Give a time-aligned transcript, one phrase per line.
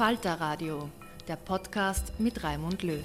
[0.00, 0.88] Falter Radio,
[1.28, 3.04] der Podcast mit Raimund Löw.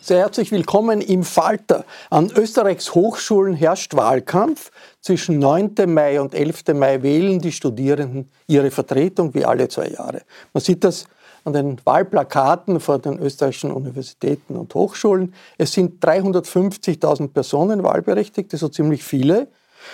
[0.00, 1.84] Sehr herzlich willkommen im Falter.
[2.08, 4.70] An Österreichs Hochschulen herrscht Wahlkampf.
[5.02, 5.74] Zwischen 9.
[5.86, 6.68] Mai und 11.
[6.72, 10.22] Mai wählen die Studierenden ihre Vertretung wie alle zwei Jahre.
[10.54, 11.04] Man sieht das
[11.44, 15.34] an den Wahlplakaten vor den österreichischen Universitäten und Hochschulen.
[15.58, 19.48] Es sind 350.000 Personen wahlberechtigt, so ziemlich viele.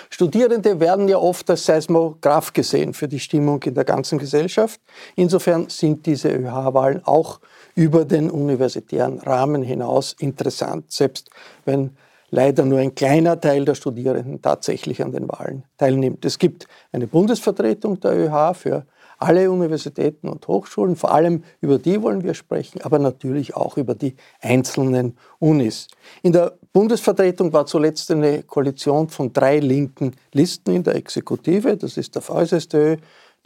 [0.09, 4.79] Studierende werden ja oft als Seismograph gesehen für die Stimmung in der ganzen Gesellschaft.
[5.15, 7.39] Insofern sind diese ÖH-Wahlen auch
[7.75, 11.29] über den universitären Rahmen hinaus interessant, selbst
[11.65, 11.91] wenn
[12.29, 16.25] leider nur ein kleiner Teil der Studierenden tatsächlich an den Wahlen teilnimmt.
[16.25, 18.85] Es gibt eine Bundesvertretung der ÖH für
[19.17, 23.95] alle Universitäten und Hochschulen, vor allem über die wollen wir sprechen, aber natürlich auch über
[23.95, 25.87] die einzelnen Unis.
[26.21, 31.75] In der Bundesvertretung war zuletzt eine Koalition von drei linken Listen in der Exekutive.
[31.77, 32.97] Das ist der VSSTÖ,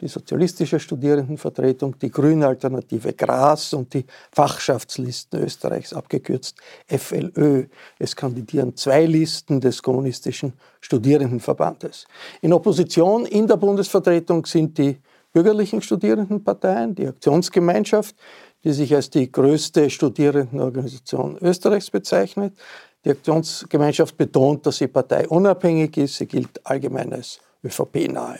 [0.02, 6.56] die Sozialistische Studierendenvertretung, die Grüne Alternative Gras und die Fachschaftslisten Österreichs, abgekürzt
[6.88, 7.66] FLÖ.
[7.98, 12.06] Es kandidieren zwei Listen des Kommunistischen Studierendenverbandes.
[12.40, 14.98] In Opposition in der Bundesvertretung sind die
[15.32, 18.14] bürgerlichen Studierendenparteien, die Aktionsgemeinschaft,
[18.64, 22.56] die sich als die größte Studierendenorganisation Österreichs bezeichnet.
[23.04, 28.38] Die Aktionsgemeinschaft betont, dass sie parteiunabhängig ist, sie gilt allgemein als ÖVP-nahe.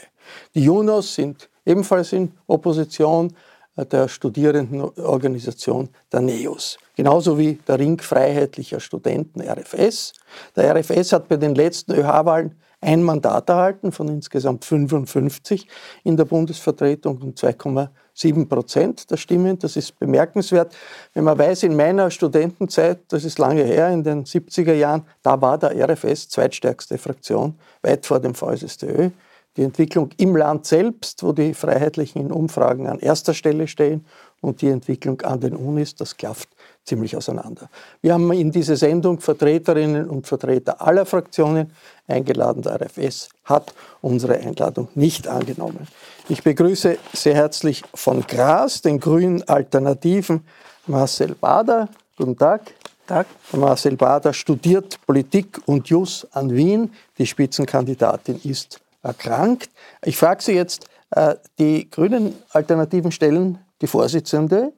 [0.55, 3.33] Die Junos sind ebenfalls in Opposition
[3.75, 6.77] der Studierendenorganisation der NEOS.
[6.95, 10.13] Genauso wie der Ring Freiheitlicher Studenten RFS.
[10.55, 15.67] Der RFS hat bei den letzten ÖH-Wahlen ein Mandat erhalten von insgesamt 55
[16.03, 19.57] in der Bundesvertretung und 2,7 Prozent der Stimmen.
[19.57, 20.75] Das ist bemerkenswert.
[21.13, 25.41] Wenn man weiß, in meiner Studentenzeit, das ist lange her, in den 70er Jahren, da
[25.41, 29.09] war der RFS zweitstärkste Fraktion, weit vor dem VSSTÖ.
[29.55, 34.05] Die Entwicklung im Land selbst, wo die Freiheitlichen in Umfragen an erster Stelle stehen
[34.41, 36.49] und die Entwicklung an den Unis, das klafft
[36.85, 37.69] ziemlich auseinander.
[38.01, 41.71] Wir haben in diese Sendung Vertreterinnen und Vertreter aller Fraktionen
[42.07, 42.61] eingeladen.
[42.61, 45.87] Der RFS hat unsere Einladung nicht angenommen.
[46.29, 50.45] Ich begrüße sehr herzlich von Gras, den grünen Alternativen,
[50.87, 51.89] Marcel Bader.
[52.17, 52.73] Guten Tag.
[53.07, 53.27] Tag.
[53.51, 56.91] Marcel Bader studiert Politik und Jus an Wien.
[57.17, 59.69] Die Spitzenkandidatin ist erkrankt.
[60.03, 64.71] Ich frage Sie jetzt, äh, die grünen Alternativen stellen die Vorsitzende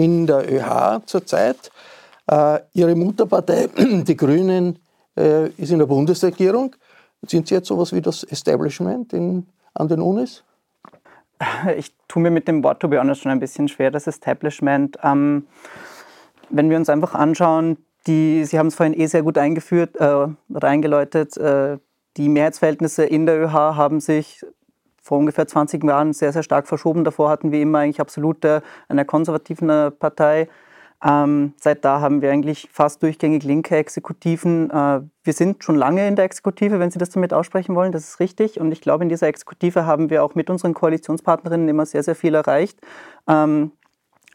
[0.00, 1.70] in der ÖH zurzeit.
[2.26, 4.78] Äh, ihre Mutterpartei, die Grünen,
[5.16, 6.74] äh, ist in der Bundesregierung.
[7.26, 10.42] Sind Sie jetzt sowas wie das Establishment in, an den Unis?
[11.76, 14.98] ich tue mir mit dem Wort, to be honest, schon ein bisschen schwer, das Establishment.
[15.02, 15.46] Ähm,
[16.48, 17.76] wenn wir uns einfach anschauen,
[18.06, 21.78] die, Sie haben es vorhin eh sehr gut eingeführt äh, oder eingeläutet, äh,
[22.16, 24.44] die Mehrheitsverhältnisse in der ÖH haben sich
[25.00, 27.04] vor ungefähr 20 Jahren sehr, sehr stark verschoben.
[27.04, 30.48] Davor hatten wir immer eigentlich absolute eine konservative Partei.
[31.02, 34.70] Ähm, seit da haben wir eigentlich fast durchgängig linke Exekutiven.
[34.70, 38.04] Äh, wir sind schon lange in der Exekutive, wenn Sie das damit aussprechen wollen, das
[38.04, 38.60] ist richtig.
[38.60, 42.14] Und ich glaube, in dieser Exekutive haben wir auch mit unseren Koalitionspartnerinnen immer sehr, sehr
[42.14, 42.78] viel erreicht.
[43.26, 43.72] Ähm,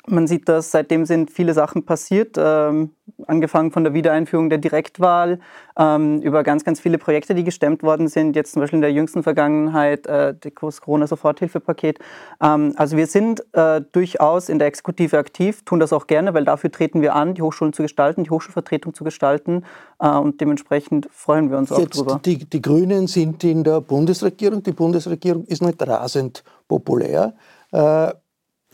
[0.07, 2.91] man sieht das, seitdem sind viele Sachen passiert, ähm,
[3.27, 5.39] angefangen von der Wiedereinführung der Direktwahl
[5.77, 8.91] ähm, über ganz, ganz viele Projekte, die gestemmt worden sind, jetzt zum Beispiel in der
[8.91, 11.99] jüngsten Vergangenheit äh, das Corona-Soforthilfepaket.
[12.41, 16.45] Ähm, also wir sind äh, durchaus in der Exekutive aktiv, tun das auch gerne, weil
[16.45, 19.63] dafür treten wir an, die Hochschulen zu gestalten, die Hochschulvertretung zu gestalten
[19.99, 22.19] äh, und dementsprechend freuen wir uns auch jetzt drüber.
[22.23, 27.33] Die, die Grünen sind in der Bundesregierung, die Bundesregierung ist nicht rasend populär.
[27.71, 28.13] Äh,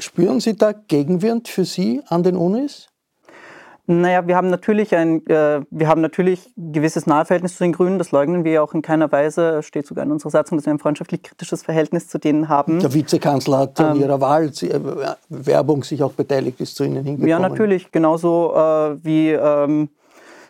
[0.01, 2.88] Spüren Sie da Gegenwind für Sie an den Unis?
[3.88, 8.12] Naja, wir haben natürlich ein, äh, wir haben natürlich gewisses Nahverhältnis zu den Grünen, das
[8.12, 11.24] leugnen wir auch in keiner Weise, steht sogar in unserer Satzung, dass wir ein freundschaftlich
[11.24, 12.80] kritisches Verhältnis zu denen haben.
[12.80, 14.80] Der Vizekanzler hat an ähm, ihrer Wahl äh,
[15.30, 17.27] Werbung sich auch beteiligt, ist zu Ihnen hingekommen.
[17.27, 19.89] Ja, natürlich, genauso äh, wie ähm,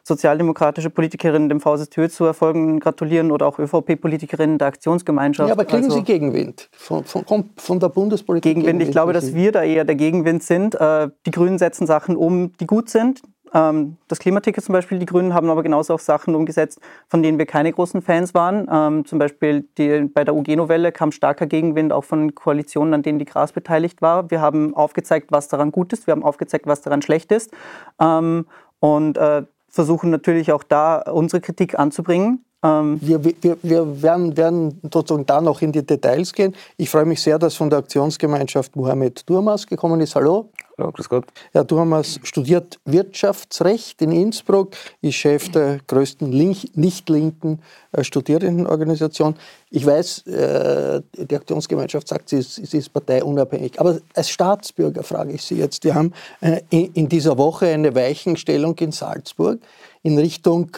[0.03, 5.47] sozialdemokratische Politikerinnen dem VSTÖ zu Erfolgen gratulieren oder auch ÖVP-Politikerinnen der Aktionsgemeinschaft.
[5.47, 8.43] Ja, aber kriegen also, Sie Gegenwind von, von, von der Bundespolitik?
[8.43, 10.75] Gegenwind, Gegenwind ich glaube, dass wir da eher der Gegenwind sind.
[10.75, 13.21] Äh, die Grünen setzen Sachen um, die gut sind.
[13.53, 17.37] Ähm, das Klimaticket zum Beispiel, die Grünen haben aber genauso auch Sachen umgesetzt, von denen
[17.37, 18.67] wir keine großen Fans waren.
[18.71, 23.19] Ähm, zum Beispiel die, bei der UG-Novelle kam starker Gegenwind auch von Koalitionen, an denen
[23.19, 24.31] die Gras beteiligt war.
[24.31, 27.51] Wir haben aufgezeigt, was daran gut ist, wir haben aufgezeigt, was daran schlecht ist.
[27.99, 28.45] Ähm,
[28.79, 32.45] und äh, versuchen natürlich auch da unsere Kritik anzubringen.
[32.63, 36.55] Ähm wir, wir, wir werden, werden, sozusagen da noch in die Details gehen.
[36.77, 40.15] Ich freue mich sehr, dass von der Aktionsgemeinschaft Mohamed Durmas gekommen ist.
[40.15, 40.49] Hallo.
[40.77, 41.25] Hallo, grüß Gott.
[41.51, 44.71] Herr Durmas studiert Wirtschaftsrecht in Innsbruck,
[45.01, 47.61] ist Chef der größten nicht-linken
[47.91, 49.35] äh, Studierendenorganisation.
[49.69, 53.79] Ich weiß, äh, die Aktionsgemeinschaft sagt, sie ist, sie ist parteiunabhängig.
[53.79, 58.75] Aber als Staatsbürger frage ich Sie jetzt, wir haben äh, in dieser Woche eine Weichenstellung
[58.79, 59.59] in Salzburg
[60.03, 60.71] in Richtung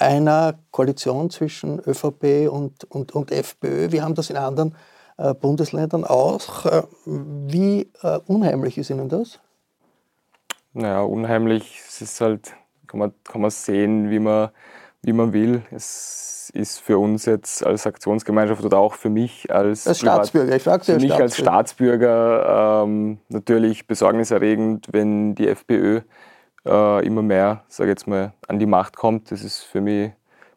[0.00, 3.92] einer Koalition zwischen ÖVP und, und, und FPÖ.
[3.92, 4.74] Wir haben das in anderen
[5.18, 6.66] äh, Bundesländern auch.
[6.66, 9.38] Äh, wie äh, unheimlich ist Ihnen das?
[10.72, 12.52] Naja, unheimlich, es ist halt,
[12.86, 14.50] kann man, kann man sehen, wie man,
[15.02, 15.62] wie man will.
[15.70, 20.62] Es ist für uns jetzt als Aktionsgemeinschaft oder auch für mich als, als Staatsbürger, ich
[20.62, 21.22] frage Sie als Staatsbürger.
[21.22, 26.00] als Staatsbürger ähm, natürlich besorgniserregend, wenn die FPÖ
[26.66, 29.30] äh, immer mehr, sage jetzt mal, an die Macht kommt.
[29.30, 30.12] Das ist für mich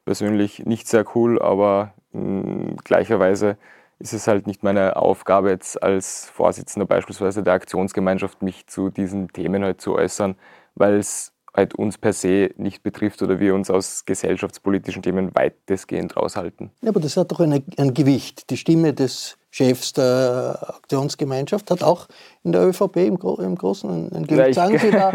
[0.06, 3.58] persönlich nicht sehr cool, aber mh, gleicherweise
[4.00, 9.30] ist es halt nicht meine Aufgabe, jetzt als Vorsitzender beispielsweise der Aktionsgemeinschaft mich zu diesen
[9.30, 10.36] Themen halt zu äußern,
[10.76, 16.18] weil es halt uns per se nicht betrifft oder wir uns aus gesellschaftspolitischen Themen weitestgehend
[16.18, 16.72] raushalten.
[16.82, 18.50] Ja, aber das hat doch eine, ein Gewicht.
[18.50, 22.08] Die Stimme des Chefs der Aktionsgemeinschaft hat auch
[22.44, 24.56] in der ÖVP im, im Großen ein Gewicht.
[24.56, 25.14] Sagen Sie da,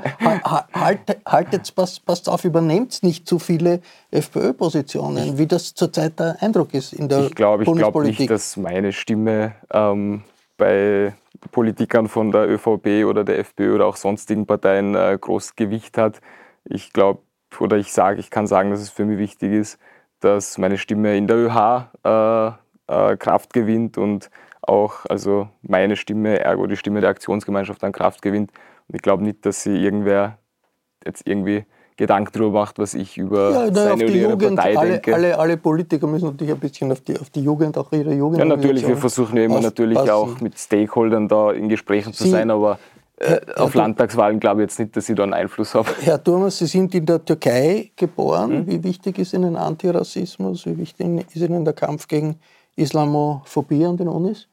[0.73, 3.81] haltet, haltet passt, passt auf, übernehmt nicht zu viele
[4.13, 8.57] FPÖ-Positionen, wie das zurzeit der Eindruck ist in der ich glaub, Ich glaube nicht, dass
[8.57, 10.23] meine Stimme ähm,
[10.57, 11.15] bei
[11.51, 16.21] Politikern von der ÖVP oder der FPÖ oder auch sonstigen Parteien äh, groß Gewicht hat.
[16.65, 17.23] Ich glaube,
[17.59, 19.81] oder ich sage, ich kann sagen, dass es für mich wichtig ist,
[20.21, 22.53] dass meine Stimme in der ÖH äh,
[22.89, 24.31] äh, Kraft gewinnt und
[24.63, 28.51] auch also meine Stimme, ergo die Stimme der Aktionsgemeinschaft an Kraft gewinnt.
[28.89, 30.39] Und ich glaube nicht, dass sie irgendwer
[31.05, 31.65] jetzt irgendwie
[31.97, 35.15] Gedanken darüber macht, was ich über ja, seine oder ihre Jugend, Partei alle, denke.
[35.15, 38.39] Alle, alle, Politiker müssen natürlich ein bisschen auf die, auf die Jugend, auch ihre Jugend.
[38.39, 42.31] Ja, natürlich, wir versuchen ja immer natürlich auch mit Stakeholdern da in Gesprächen zu Sie,
[42.31, 42.79] sein, aber
[43.17, 45.89] äh, Herr, auf Herr Landtagswahlen glaube ich jetzt nicht, dass ich da einen Einfluss habe.
[46.03, 48.59] Herr Thomas, Sie sind in der Türkei geboren.
[48.59, 48.67] Hm?
[48.69, 50.67] Wie wichtig ist Ihnen Antirassismus?
[50.67, 52.37] Wie wichtig ist Ihnen der Kampf gegen
[52.79, 54.49] Islamophobie an den Unis?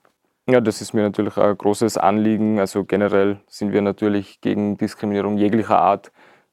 [0.47, 2.59] Ja, das ist mir natürlich ein großes Anliegen.
[2.59, 6.11] Also generell sind wir natürlich gegen Diskriminierung jeglicher Art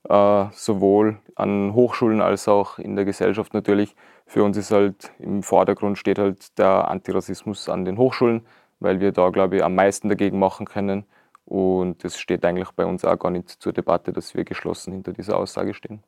[0.08, 3.94] äh, sowohl an Hochschulen als auch in der Gesellschaft natürlich.
[4.26, 8.46] Für uns ist halt im Vordergrund steht halt der Antirassismus an den Hochschulen,
[8.80, 11.04] weil wir da, glaube ich, am meisten dagegen machen können.
[11.44, 15.12] Und es steht eigentlich bei uns auch gar nicht zur Debatte, dass wir geschlossen hinter
[15.12, 16.02] dieser Aussage stehen.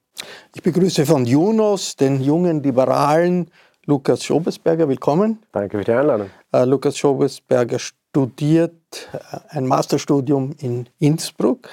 [0.54, 3.50] Ich begrüße von Junos, den jungen Liberalen,
[3.86, 4.88] Lukas Schobesberger.
[4.88, 5.38] Willkommen.
[5.52, 6.30] Danke für die Einladung.
[6.54, 11.68] Uh, Lukas Schobesberger studiert uh, ein Masterstudium in Innsbruck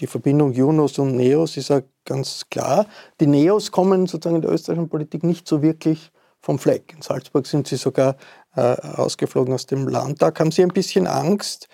[0.00, 2.86] die Verbindung Junos und Neos ist ja ganz klar.
[3.20, 6.94] Die Neos kommen sozusagen in der österreichischen Politik nicht so wirklich vom Fleck.
[6.94, 8.16] In Salzburg sind Sie sogar
[8.56, 10.40] äh, ausgeflogen aus dem Landtag.
[10.40, 11.68] Haben Sie ein bisschen Angst,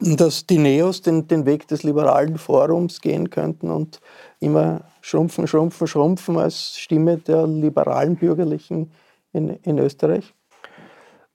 [0.00, 4.00] dass die Neos den, den Weg des liberalen Forums gehen könnten und
[4.40, 8.90] immer schrumpfen, schrumpfen, schrumpfen als Stimme der liberalen Bürgerlichen
[9.32, 10.34] in, in Österreich?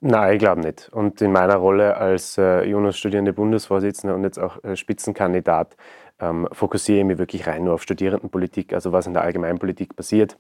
[0.02, 0.90] Nein, ich glaube nicht.
[0.90, 5.78] Und in meiner Rolle als äh, Jonas-Studierende Bundesvorsitzender und jetzt auch äh, Spitzenkandidat
[6.20, 8.74] ähm, fokussiere ich mich wirklich rein nur auf Studierendenpolitik.
[8.74, 10.38] Also was in der Allgemeinpolitik passiert,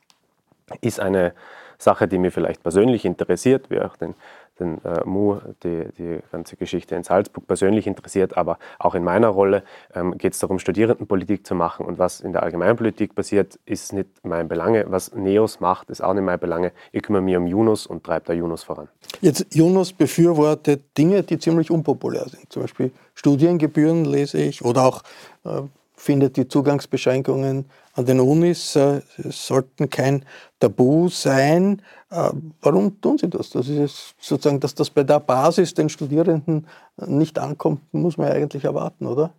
[0.82, 1.34] ist eine
[1.78, 4.16] Sache, die mir vielleicht persönlich interessiert, wie auch den
[4.60, 9.28] den äh, Mu, die, die ganze Geschichte in Salzburg persönlich interessiert, aber auch in meiner
[9.28, 11.86] Rolle ähm, geht es darum, Studierendenpolitik zu machen.
[11.86, 14.86] Und was in der Allgemeinpolitik passiert, ist nicht mein Belange.
[14.90, 16.72] Was NEOS macht, ist auch nicht mein Belange.
[16.92, 18.88] Ich kümmere mich um Yunus und treibe da Yunus voran.
[19.22, 22.52] Jetzt, Yunus befürwortet Dinge, die ziemlich unpopulär sind.
[22.52, 25.02] Zum Beispiel Studiengebühren lese ich oder auch
[25.44, 25.62] äh,
[26.06, 30.24] findet die Zugangsbeschränkungen an den Unis äh, sollten kein
[30.60, 31.82] Tabu sein.
[32.12, 32.30] Äh,
[32.62, 33.50] warum tun Sie das?
[33.50, 36.68] Das ist sozusagen, dass das bei der Basis den Studierenden
[37.08, 39.34] nicht ankommt, muss man ja eigentlich erwarten, oder?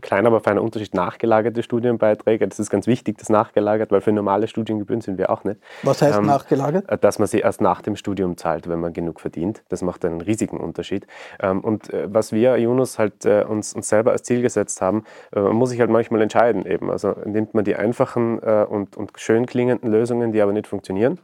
[0.00, 2.46] Klein, aber feiner Unterschied nachgelagerte Studienbeiträge.
[2.46, 5.60] Das ist ganz wichtig, das nachgelagert, weil für normale Studiengebühren sind wir auch nicht.
[5.82, 6.88] Was heißt ähm, nachgelagert?
[6.88, 9.62] Äh, dass man sie erst nach dem Studium zahlt, wenn man genug verdient.
[9.68, 11.06] Das macht einen riesigen Unterschied.
[11.40, 15.04] Ähm, und äh, was wir, Yunus, halt äh, uns, uns selber als Ziel gesetzt haben,
[15.34, 16.90] äh, man muss sich halt manchmal entscheiden eben.
[16.90, 21.18] Also nimmt man die einfachen äh, und, und schön klingenden Lösungen, die aber nicht funktionieren,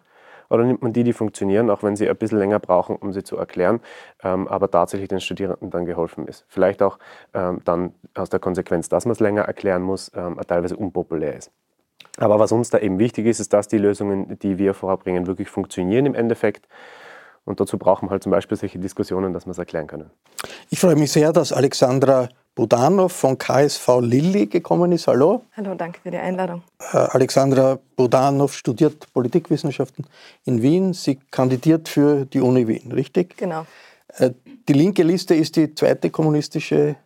[0.49, 3.23] oder nimmt man die, die funktionieren, auch wenn sie ein bisschen länger brauchen, um sie
[3.23, 3.81] zu erklären,
[4.23, 6.45] ähm, aber tatsächlich den Studierenden dann geholfen ist.
[6.49, 6.99] Vielleicht auch
[7.35, 11.51] ähm, dann aus der Konsequenz, dass man es länger erklären muss, ähm, teilweise unpopulär ist.
[12.19, 15.51] Aber was uns da eben wichtig ist, ist, dass die Lösungen, die wir vorbringen, wirklich
[15.51, 16.67] funktionieren im Endeffekt.
[17.45, 20.11] Und dazu brauchen wir halt zum Beispiel solche Diskussionen, dass wir es erklären können.
[20.71, 25.07] Ich freue mich sehr, dass Alexandra Budanov von KSV Lilly gekommen ist.
[25.07, 25.43] Hallo.
[25.59, 26.63] Hallo, danke für die Einladung.
[26.91, 30.07] Äh, Alexandra Budanov studiert Politikwissenschaften
[30.47, 30.95] in Wien.
[30.95, 33.37] Sie kandidiert für die Uni Wien, richtig?
[33.37, 33.67] Genau.
[34.17, 34.31] Äh,
[34.67, 36.97] die linke Liste ist die zweite kommunistische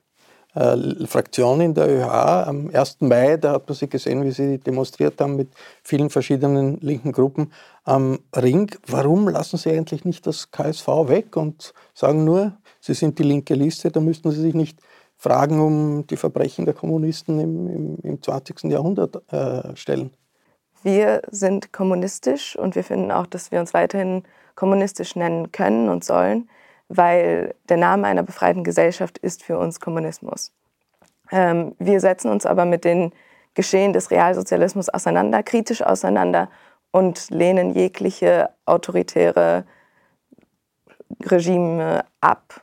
[0.55, 2.47] äh, Fraktion in der ÖH.
[2.47, 2.99] Am 1.
[3.01, 5.49] Mai, da hat man sie gesehen, wie sie demonstriert haben mit
[5.83, 7.53] vielen verschiedenen linken Gruppen
[7.83, 8.71] am Ring.
[8.87, 13.55] Warum lassen Sie eigentlich nicht das KSV weg und sagen nur, Sie sind die linke
[13.55, 14.79] Liste, da müssten Sie sich nicht
[15.21, 18.65] Fragen um die Verbrechen der Kommunisten im, im, im 20.
[18.65, 20.15] Jahrhundert äh, stellen?
[20.83, 24.23] Wir sind kommunistisch und wir finden auch, dass wir uns weiterhin
[24.55, 26.49] kommunistisch nennen können und sollen,
[26.89, 30.53] weil der Name einer befreiten Gesellschaft ist für uns Kommunismus.
[31.31, 33.13] Ähm, wir setzen uns aber mit den
[33.53, 36.49] Geschehen des Realsozialismus auseinander, kritisch auseinander
[36.93, 39.67] und lehnen jegliche autoritäre
[41.23, 42.63] Regime ab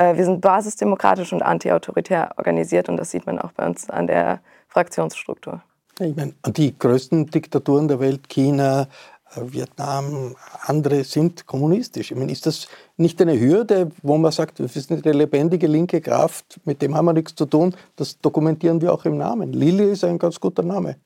[0.00, 4.40] wir sind basisdemokratisch und antiautoritär organisiert und das sieht man auch bei uns an der
[4.68, 5.62] Fraktionsstruktur.
[6.00, 8.88] Ich meine, die größten Diktaturen der Welt, China,
[9.34, 12.10] äh, Vietnam, andere sind kommunistisch.
[12.10, 16.00] Ich meine, ist das nicht eine Hürde, wo man sagt, wir sind eine lebendige linke
[16.00, 17.74] Kraft, mit dem haben wir nichts zu tun?
[17.96, 19.52] Das dokumentieren wir auch im Namen.
[19.52, 20.96] Lilly ist ein ganz guter Name.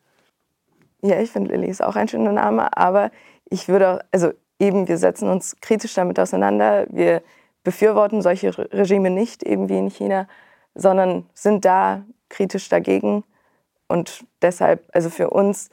[1.02, 3.10] Ja, ich finde Lilly ist auch ein schöner Name, aber
[3.50, 6.86] ich würde, auch, also eben, wir setzen uns kritisch damit auseinander.
[6.90, 7.22] Wir
[7.64, 10.28] befürworten solche Regime nicht, eben wie in China,
[10.74, 13.24] sondern sind da kritisch dagegen.
[13.88, 15.70] Und deshalb, also für uns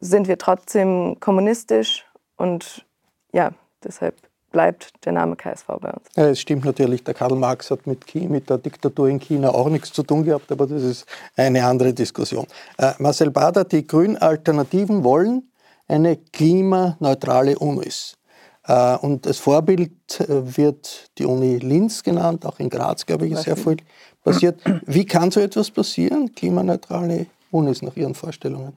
[0.00, 2.04] sind wir trotzdem kommunistisch
[2.36, 2.84] und
[3.32, 3.52] ja,
[3.84, 4.16] deshalb
[4.50, 6.06] bleibt der Name KSV bei uns.
[6.14, 9.68] Ja, es stimmt natürlich, der Karl Marx hat mit, mit, der Diktatur in China auch
[9.68, 12.46] nichts zu tun gehabt, aber das ist eine andere Diskussion.
[12.78, 15.50] Äh, Marcel Bader, die Grünen Alternativen wollen
[15.88, 18.16] eine klimaneutrale UNIS.
[18.66, 23.32] Äh, und als Vorbild äh, wird die Uni Linz genannt, auch in Graz, glaube ich,
[23.32, 23.76] ist sehr viel
[24.22, 24.60] passiert.
[24.86, 28.76] Wie kann so etwas passieren, klimaneutrale Unis nach Ihren Vorstellungen?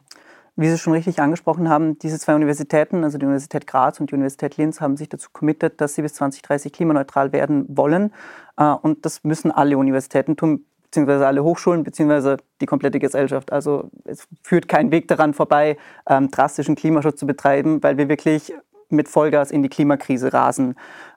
[0.57, 4.15] Wie Sie schon richtig angesprochen haben, diese zwei Universitäten, also die Universität Graz und die
[4.15, 8.13] Universität Linz, haben sich dazu committed, dass sie bis 2030 klimaneutral werden wollen.
[8.57, 13.51] Äh, und das müssen alle Universitäten tun, beziehungsweise alle Hochschulen, beziehungsweise die komplette Gesellschaft.
[13.51, 15.75] Also es führt kein Weg daran vorbei,
[16.07, 18.53] ähm, drastischen Klimaschutz zu betreiben, weil wir wirklich
[18.89, 20.75] mit Vollgas in die Klimakrise rasen.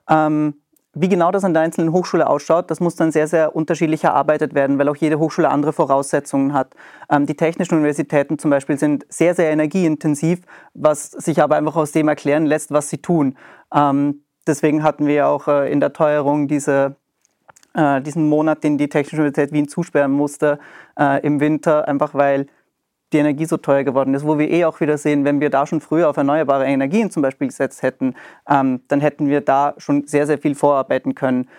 [0.09, 0.55] Ähm,
[0.93, 4.55] wie genau das an der einzelnen Hochschule ausschaut, das muss dann sehr, sehr unterschiedlich erarbeitet
[4.55, 6.73] werden, weil auch jede Hochschule andere Voraussetzungen hat.
[7.09, 10.41] Ähm, die technischen Universitäten zum Beispiel sind sehr, sehr energieintensiv,
[10.73, 13.37] was sich aber einfach aus dem erklären lässt, was sie tun.
[13.73, 16.95] Ähm, deswegen hatten wir auch äh, in der Teuerung diese,
[17.75, 20.57] äh, diesen Monat, den die Technische Universität Wien zusperren musste
[20.99, 22.47] äh, im Winter, einfach weil
[23.13, 25.65] die Energie so teuer geworden ist, wo wir eh auch wieder sehen, wenn wir da
[25.65, 28.15] schon früher auf erneuerbare Energien zum Beispiel gesetzt hätten,
[28.47, 31.49] ähm, dann hätten wir da schon sehr, sehr viel vorarbeiten können.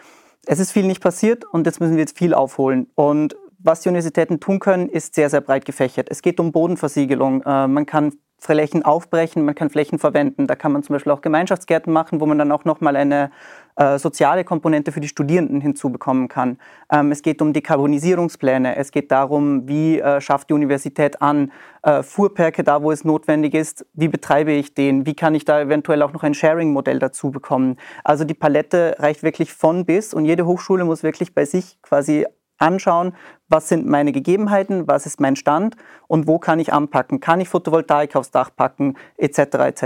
[0.47, 2.89] Es ist viel nicht passiert und jetzt müssen wir jetzt viel aufholen.
[2.95, 6.09] Und was die Universitäten tun können, ist sehr, sehr breit gefächert.
[6.11, 7.43] Es geht um Bodenversiegelung.
[7.43, 10.47] Äh, man kann Flächen aufbrechen, man kann Flächen verwenden.
[10.47, 13.31] Da kann man zum Beispiel auch Gemeinschaftsgärten machen, wo man dann auch nochmal eine
[13.77, 16.59] äh, soziale Komponente für die Studierenden hinzubekommen kann.
[16.91, 22.03] Ähm, es geht um Dekarbonisierungspläne, es geht darum, wie äh, schafft die Universität an, äh,
[22.03, 26.03] Fuhrperke da, wo es notwendig ist, wie betreibe ich den, wie kann ich da eventuell
[26.03, 27.77] auch noch ein Sharing-Modell dazu bekommen.
[28.05, 32.27] Also die Palette reicht wirklich von bis und jede Hochschule muss wirklich bei sich quasi
[32.61, 33.15] anschauen,
[33.49, 35.77] was sind meine Gegebenheiten, was ist mein Stand
[36.07, 37.21] und wo kann ich anpacken.
[37.21, 39.39] Kann ich Photovoltaik aufs Dach packen, etc.
[39.39, 39.85] etc.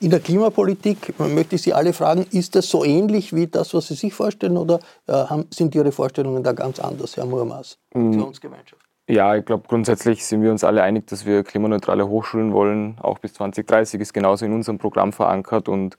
[0.00, 3.88] In der Klimapolitik möchte ich Sie alle fragen, ist das so ähnlich wie das, was
[3.88, 8.82] Sie sich vorstellen oder äh, sind Ihre Vorstellungen da ganz anders, Herr Murmas, Aktionsgemeinschaft?
[9.10, 12.96] Ja, ich glaube, grundsätzlich sind wir uns alle einig, dass wir klimaneutrale Hochschulen wollen.
[13.00, 15.98] Auch bis 2030 ist genauso in unserem Programm verankert und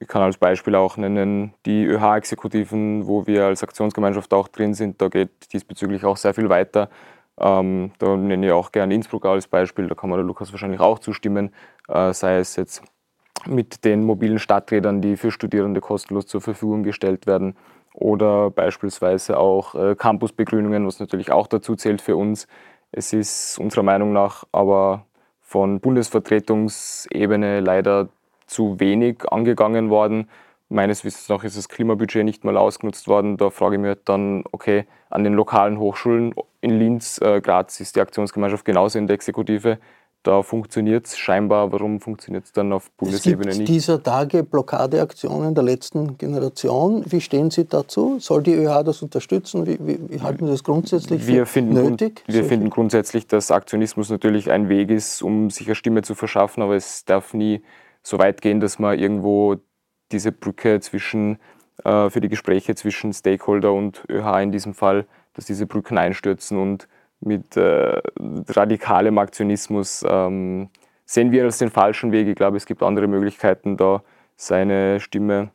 [0.00, 5.00] ich kann als Beispiel auch nennen die ÖH-Exekutiven, wo wir als Aktionsgemeinschaft auch drin sind.
[5.02, 6.88] Da geht diesbezüglich auch sehr viel weiter.
[7.38, 10.80] Ähm, da nenne ich auch gerne Innsbruck als Beispiel, da kann man der Lukas wahrscheinlich
[10.80, 11.52] auch zustimmen,
[11.88, 12.82] äh, sei es jetzt
[13.46, 17.56] mit den mobilen Stadträdern, die für Studierende kostenlos zur Verfügung gestellt werden
[17.94, 22.48] oder beispielsweise auch äh, Campusbegrünungen, was natürlich auch dazu zählt für uns.
[22.90, 25.06] Es ist unserer Meinung nach aber
[25.40, 28.08] von Bundesvertretungsebene leider
[28.48, 30.28] zu wenig angegangen worden.
[30.70, 33.36] Meines Wissens nach ist das Klimabudget nicht mal ausgenutzt worden.
[33.36, 37.80] Da frage ich mich halt dann, okay, an den lokalen Hochschulen in Linz, äh, Graz
[37.80, 39.78] ist die Aktionsgemeinschaft genauso in der Exekutive.
[40.24, 41.72] Da funktioniert es scheinbar.
[41.72, 43.68] Warum funktioniert es dann auf Bundesebene es gibt nicht?
[43.68, 47.04] dieser Tage Blockadeaktionen der letzten Generation.
[47.06, 48.18] Wie stehen Sie dazu?
[48.18, 49.64] Soll die ÖH das unterstützen?
[49.64, 52.24] Wie, wie, wie halten Sie das grundsätzlich wir für finden, nötig?
[52.26, 56.62] Wir finden grundsätzlich, dass Aktionismus natürlich ein Weg ist, um sich eine Stimme zu verschaffen,
[56.62, 57.62] aber es darf nie
[58.02, 59.56] so weit gehen, dass man irgendwo
[60.12, 61.38] diese Brücke zwischen,
[61.84, 66.58] äh, für die Gespräche zwischen Stakeholder und ÖH in diesem Fall, dass diese Brücken einstürzen
[66.58, 66.88] und
[67.20, 68.00] mit äh,
[68.48, 70.68] radikalem Aktionismus ähm,
[71.04, 72.28] sehen wir als den falschen Weg.
[72.28, 74.02] Ich glaube, es gibt andere Möglichkeiten, da
[74.36, 75.50] seine Stimme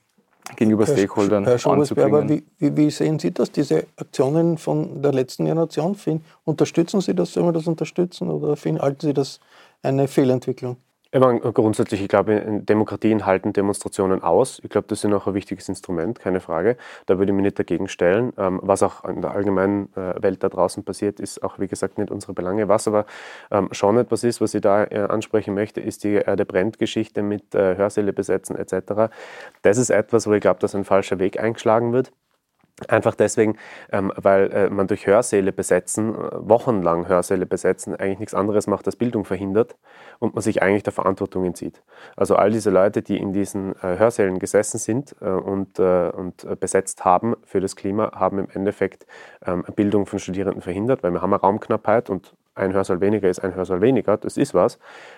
[0.56, 2.30] gegenüber Herr, Stakeholdern Herr anzubringen.
[2.30, 5.96] Wie, wie, wie, sehen Sie das, diese Aktionen von der letzten Generation?
[6.44, 9.40] Unterstützen Sie das, sollen wir das unterstützen oder halten Sie das
[9.82, 10.78] eine Fehlentwicklung?
[11.16, 14.60] Ich meine, grundsätzlich, ich glaube, Demokratien halten Demonstrationen aus.
[14.64, 16.76] Ich glaube, das ist auch ein wichtiges Instrument, keine Frage.
[17.06, 18.34] Da würde ich mich nicht dagegen stellen.
[18.36, 22.00] Ähm, was auch in der allgemeinen äh, Welt da draußen passiert, ist auch, wie gesagt,
[22.00, 22.68] nicht unsere Belange.
[22.68, 23.06] Was aber
[23.52, 27.54] ähm, schon etwas ist, was ich da äh, ansprechen möchte, ist die Erde brennt-Geschichte mit
[27.54, 29.14] äh, Hörsäle besetzen etc.
[29.62, 32.12] Das ist etwas, wo ich glaube, dass ein falscher Weg eingeschlagen wird.
[32.88, 33.58] Einfach deswegen,
[33.92, 38.88] ähm, weil äh, man durch Hörsäle besetzen, äh, wochenlang Hörsäle besetzen, eigentlich nichts anderes macht,
[38.88, 39.76] als Bildung verhindert
[40.18, 41.84] und man sich eigentlich der Verantwortung entzieht.
[42.16, 47.36] Also all diese Leute, die in diesen äh, Hörsälen gesessen sind und, und besetzt haben
[47.44, 49.06] für das Klima, haben im Endeffekt
[49.46, 53.40] ähm, Bildung von Studierenden verhindert, weil wir haben eine Raumknappheit und ein Hörsaal weniger ist
[53.40, 54.78] ein Hörsaal weniger, das ist was.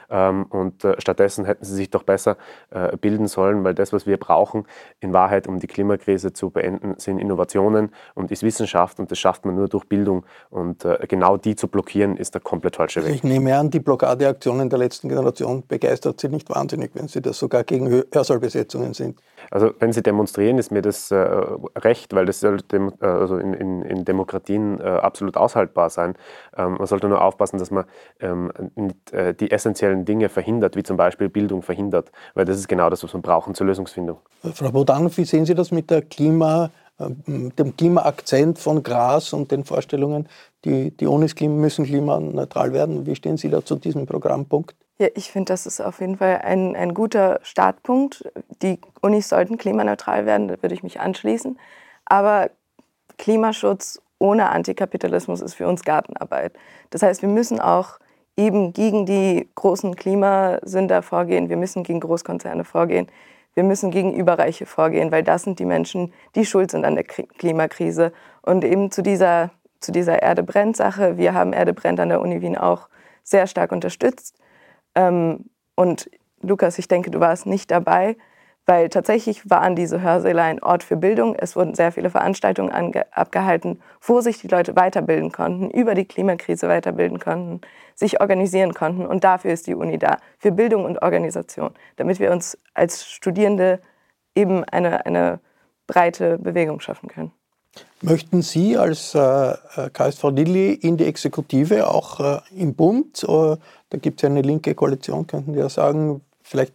[0.09, 2.37] Ähm, und äh, stattdessen hätten sie sich doch besser
[2.71, 4.65] äh, bilden sollen, weil das, was wir brauchen,
[4.99, 9.45] in Wahrheit, um die Klimakrise zu beenden, sind Innovationen und ist Wissenschaft und das schafft
[9.45, 10.25] man nur durch Bildung.
[10.49, 13.15] Und äh, genau die zu blockieren, ist der komplett falsche Weg.
[13.15, 17.37] Ich nehme an, die Blockadeaktionen der letzten Generation begeistert Sie nicht wahnsinnig, wenn Sie das
[17.37, 19.19] sogar gegen Hörsaalbesetzungen sind.
[19.51, 21.17] Also wenn Sie demonstrieren, ist mir das äh,
[21.77, 26.15] recht, weil das soll dem, äh, also in, in, in Demokratien äh, absolut aushaltbar sein.
[26.57, 27.85] Ähm, man sollte nur aufpassen, dass man
[28.19, 32.67] ähm, nicht, äh, die essentiellen Dinge verhindert, wie zum Beispiel Bildung verhindert, weil das ist
[32.67, 34.17] genau das, was wir brauchen zur Lösungsfindung.
[34.53, 39.51] Frau Bodan, wie sehen Sie das mit der Klima, ähm, dem Klimaakzent von Gras und
[39.51, 40.27] den Vorstellungen,
[40.65, 43.05] die, die Unis müssen klimaneutral werden?
[43.05, 44.75] Wie stehen Sie da zu diesem Programmpunkt?
[44.97, 48.29] Ja, ich finde, das ist auf jeden Fall ein, ein guter Startpunkt.
[48.61, 51.59] Die Unis sollten klimaneutral werden, da würde ich mich anschließen.
[52.05, 52.49] Aber
[53.17, 56.53] Klimaschutz ohne Antikapitalismus ist für uns Gartenarbeit.
[56.89, 57.99] Das heißt, wir müssen auch
[58.37, 61.49] eben gegen die großen Klimasünder vorgehen.
[61.49, 63.07] Wir müssen gegen Großkonzerne vorgehen.
[63.53, 67.05] Wir müssen gegen Überreiche vorgehen, weil das sind die Menschen, die schuld sind an der
[67.05, 68.11] Klimakrise.
[68.41, 71.17] Und eben zu dieser, zu dieser Erde brennt Sache.
[71.17, 72.89] Wir haben Erde brennt an der Uni Wien auch
[73.23, 74.37] sehr stark unterstützt.
[74.93, 75.45] Ähm,
[75.75, 76.09] und
[76.41, 78.17] Lukas, ich denke, du warst nicht dabei,
[78.65, 81.35] weil tatsächlich waren diese Hörsäle ein Ort für Bildung.
[81.35, 82.71] Es wurden sehr viele Veranstaltungen
[83.11, 87.61] abgehalten, wo sich die Leute weiterbilden konnten, über die Klimakrise weiterbilden konnten,
[87.93, 89.05] sich organisieren konnten.
[89.05, 93.79] Und dafür ist die Uni da, für Bildung und Organisation, damit wir uns als Studierende
[94.33, 95.39] eben eine, eine
[95.87, 97.31] breite Bewegung schaffen können.
[98.01, 103.23] Möchten Sie als äh, äh KSV Lilly in die Exekutive, auch äh, im Bund?
[103.23, 103.57] Äh,
[103.89, 106.73] da gibt es ja eine linke Koalition, könnten Sie ja sagen, vielleicht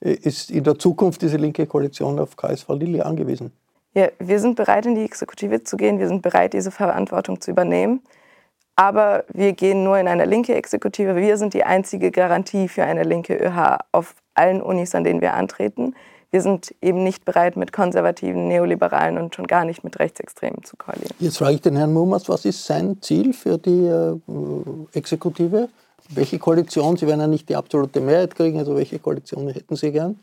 [0.00, 3.52] ist in der Zukunft diese linke Koalition auf KSV Lilly angewiesen.
[3.94, 5.98] Ja, wir sind bereit, in die Exekutive zu gehen.
[5.98, 8.02] Wir sind bereit, diese Verantwortung zu übernehmen.
[8.74, 11.16] Aber wir gehen nur in eine linke Exekutive.
[11.16, 15.32] Wir sind die einzige Garantie für eine linke ÖH auf allen Unis, an denen wir
[15.32, 15.94] antreten.
[16.30, 20.76] Wir sind eben nicht bereit, mit konservativen, neoliberalen und schon gar nicht mit Rechtsextremen zu
[20.76, 21.14] koalieren.
[21.20, 24.18] Jetzt frage ich den Herrn Mummers, was ist sein Ziel für die äh,
[24.92, 25.70] Exekutive?
[26.10, 26.96] Welche Koalition?
[26.96, 30.18] Sie werden ja nicht die absolute Mehrheit kriegen, also welche Koalition hätten Sie gern?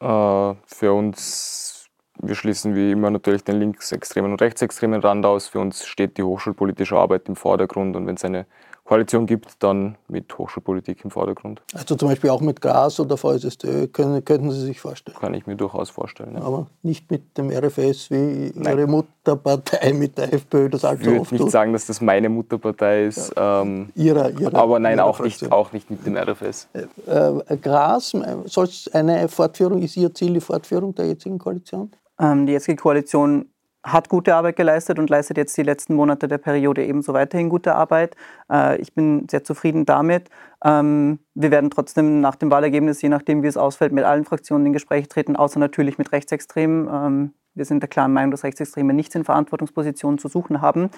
[0.00, 1.86] Äh, für uns,
[2.20, 5.48] wir schließen wie immer natürlich den linksextremen und rechtsextremen Rand aus.
[5.48, 8.46] Für uns steht die hochschulpolitische Arbeit im Vordergrund und wenn es eine
[8.92, 11.62] Koalition gibt, dann mit Hochschulpolitik im Vordergrund.
[11.72, 15.16] Also zum Beispiel auch mit Gras oder VSSD können, könnten Sie sich vorstellen?
[15.18, 16.34] Kann ich mir durchaus vorstellen.
[16.34, 16.42] Ja.
[16.42, 18.76] Aber nicht mit dem RFS wie Nein.
[18.76, 23.06] Ihre Mutterpartei mit der FPÖ, das allzu Ich würde nicht sagen, dass das meine Mutterpartei
[23.06, 23.34] ist.
[23.34, 23.62] Ja.
[23.62, 26.68] Ähm, ihrer, ihrer, aber nein, ihrer auch, nicht, auch nicht mit dem RFS.
[26.74, 31.90] Äh, äh, Gras, soll eine Fortführung, ist Ihr Ziel die Fortführung der jetzigen Koalition?
[32.20, 33.46] Ähm, die jetzige Koalition
[33.84, 37.74] hat gute Arbeit geleistet und leistet jetzt die letzten Monate der Periode ebenso weiterhin gute
[37.74, 38.16] Arbeit.
[38.50, 40.28] Äh, ich bin sehr zufrieden damit.
[40.64, 44.66] Ähm, wir werden trotzdem nach dem Wahlergebnis, je nachdem wie es ausfällt, mit allen Fraktionen
[44.66, 46.88] in Gespräche treten, außer natürlich mit Rechtsextremen.
[46.92, 50.88] Ähm, wir sind der klaren Meinung, dass Rechtsextreme nichts in Verantwortungspositionen zu suchen haben.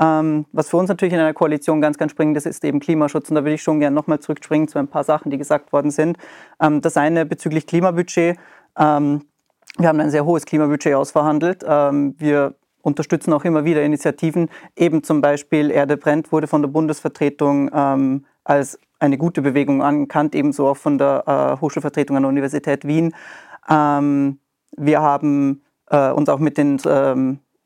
[0.00, 3.28] Ähm, was für uns natürlich in einer Koalition ganz, ganz springend ist, ist eben Klimaschutz.
[3.28, 5.92] Und da würde ich schon gerne nochmal zurückspringen zu ein paar Sachen, die gesagt worden
[5.92, 6.18] sind.
[6.58, 8.36] das eine bezüglich Klimabudget.
[9.78, 11.64] Wir haben ein sehr hohes Klimabudget ausverhandelt.
[11.66, 14.48] Ähm, wir unterstützen auch immer wieder Initiativen.
[14.76, 20.34] Eben zum Beispiel Erde brennt wurde von der Bundesvertretung ähm, als eine gute Bewegung anerkannt,
[20.34, 23.14] ebenso auch von der äh, Hochschulvertretung an der Universität Wien.
[23.68, 24.38] Ähm,
[24.76, 26.78] wir haben äh, uns auch mit den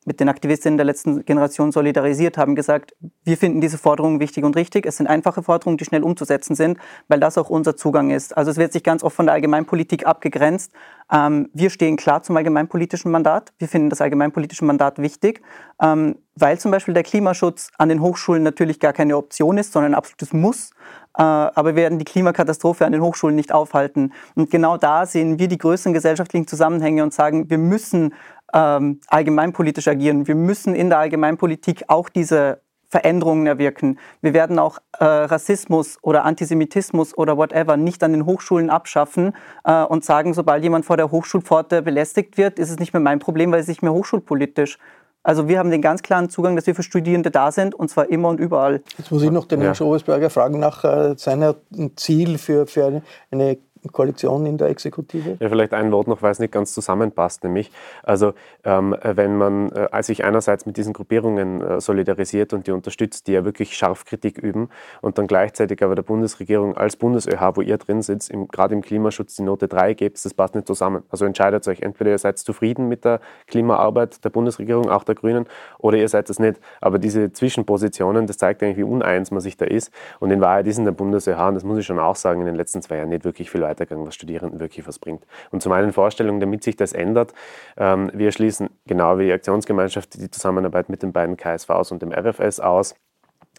[0.04, 4.56] mit den Aktivistinnen der letzten Generation solidarisiert, haben gesagt, wir finden diese Forderungen wichtig und
[4.56, 4.86] richtig.
[4.86, 8.36] Es sind einfache Forderungen, die schnell umzusetzen sind, weil das auch unser Zugang ist.
[8.36, 10.72] Also es wird sich ganz oft von der Allgemeinpolitik abgegrenzt.
[11.10, 13.52] Ähm, wir stehen klar zum allgemeinpolitischen Mandat.
[13.58, 15.42] Wir finden das allgemeinpolitische Mandat wichtig,
[15.80, 19.92] ähm, weil zum Beispiel der Klimaschutz an den Hochschulen natürlich gar keine Option ist, sondern
[19.92, 20.70] ein absolutes Muss.
[21.16, 24.12] Äh, aber wir werden die Klimakatastrophe an den Hochschulen nicht aufhalten.
[24.34, 28.14] Und genau da sehen wir die größeren gesellschaftlichen Zusammenhänge und sagen, wir müssen
[28.54, 30.26] ähm, allgemeinpolitisch agieren.
[30.26, 33.98] Wir müssen in der Allgemeinpolitik auch diese Veränderungen erwirken.
[34.22, 39.82] Wir werden auch äh, Rassismus oder Antisemitismus oder whatever nicht an den Hochschulen abschaffen äh,
[39.82, 43.50] und sagen, sobald jemand vor der Hochschulpforte belästigt wird, ist es nicht mehr mein Problem,
[43.50, 44.78] weil es nicht mehr hochschulpolitisch.
[45.24, 48.10] Also wir haben den ganz klaren Zugang, dass wir für Studierende da sind und zwar
[48.10, 48.82] immer und überall.
[48.96, 49.66] Jetzt muss ich noch den ja.
[49.66, 51.54] Herrn Schobesberger fragen nach äh, seinem
[51.96, 53.58] Ziel für, für eine, eine
[53.92, 55.36] Koalition in der Exekutive?
[55.40, 57.70] Ja, vielleicht ein Wort noch, weil es nicht ganz zusammenpasst, nämlich,
[58.02, 58.32] also
[58.64, 63.32] ähm, wenn man äh, sich einerseits mit diesen Gruppierungen äh, solidarisiert und die unterstützt, die
[63.32, 64.68] ja wirklich scharf Kritik üben
[65.00, 69.36] und dann gleichzeitig aber der Bundesregierung als BundesÖH, wo ihr drin sitzt, gerade im Klimaschutz
[69.36, 71.02] die Note 3 gebt, das passt nicht zusammen.
[71.10, 75.46] Also entscheidet euch, entweder ihr seid zufrieden mit der Klimaarbeit der Bundesregierung, auch der Grünen,
[75.78, 76.60] oder ihr seid es nicht.
[76.80, 79.92] Aber diese Zwischenpositionen, das zeigt eigentlich, wie uneins man sich da ist.
[80.20, 82.46] Und in Wahrheit ist in der BundesÖH, und das muss ich schon auch sagen, in
[82.46, 85.26] den letzten zwei Jahren nicht wirklich viel weiter Weitergang, was Studierenden wirklich was bringt.
[85.50, 87.32] Und zu meinen Vorstellungen, damit sich das ändert,
[87.76, 92.12] ähm, wir schließen genau wie die Aktionsgemeinschaft die Zusammenarbeit mit den beiden KSVs und dem
[92.12, 92.94] RFS aus.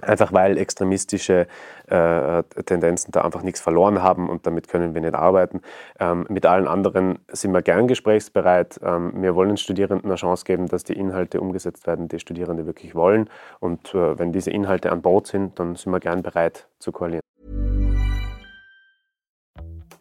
[0.01, 1.47] Einfach weil extremistische
[1.87, 5.61] äh, Tendenzen da einfach nichts verloren haben und damit können wir nicht arbeiten.
[5.99, 8.77] Ähm, mit allen anderen sind wir gern gesprächsbereit.
[8.83, 12.93] Ähm, wir wollen Studierenden eine Chance geben, dass die Inhalte umgesetzt werden, die Studierende wirklich
[12.93, 13.29] wollen.
[13.61, 17.21] Und äh, wenn diese Inhalte an Bord sind, dann sind wir gern bereit zu koalieren.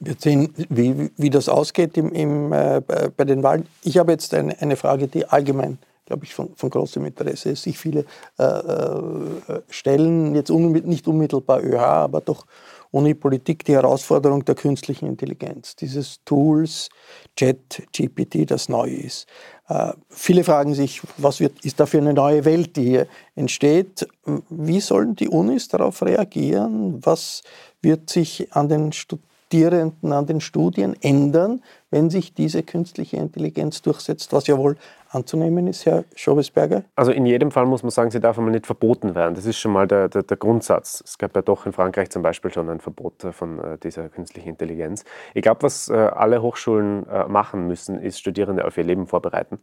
[0.00, 2.80] Wir sehen, wie, wie das ausgeht im, im, äh,
[3.14, 3.66] bei den Wahlen.
[3.82, 7.64] Ich habe jetzt eine, eine Frage, die allgemein, glaube ich, von, von, großem Interesse ist,
[7.64, 8.06] sich viele
[8.38, 12.46] äh, äh, stellen, jetzt un, nicht unmittelbar ÖH, aber doch
[12.92, 16.88] Uni-Politik, die Herausforderung der künstlichen Intelligenz, dieses Tools,
[17.36, 19.26] Chat, GPT, das neu ist.
[19.68, 24.06] Äh, viele fragen sich, was wird, ist da für eine neue Welt, die hier entsteht?
[24.48, 27.04] Wie sollen die Unis darauf reagieren?
[27.04, 27.42] Was
[27.82, 31.62] wird sich an den Studenten Studierenden an den Studien ändern,
[31.92, 34.76] wenn sich diese künstliche Intelligenz durchsetzt, was ja wohl
[35.10, 36.82] anzunehmen ist, Herr Schobesberger?
[36.96, 39.36] Also in jedem Fall muss man sagen, sie darf einmal nicht verboten werden.
[39.36, 41.04] Das ist schon mal der, der, der Grundsatz.
[41.06, 44.08] Es gab ja doch in Frankreich zum Beispiel schon ein Verbot äh, von äh, dieser
[44.08, 45.04] künstlichen Intelligenz.
[45.34, 49.60] Ich glaube, was äh, alle Hochschulen machen müssen, ist Studierende auf ihr Leben vorbereiten.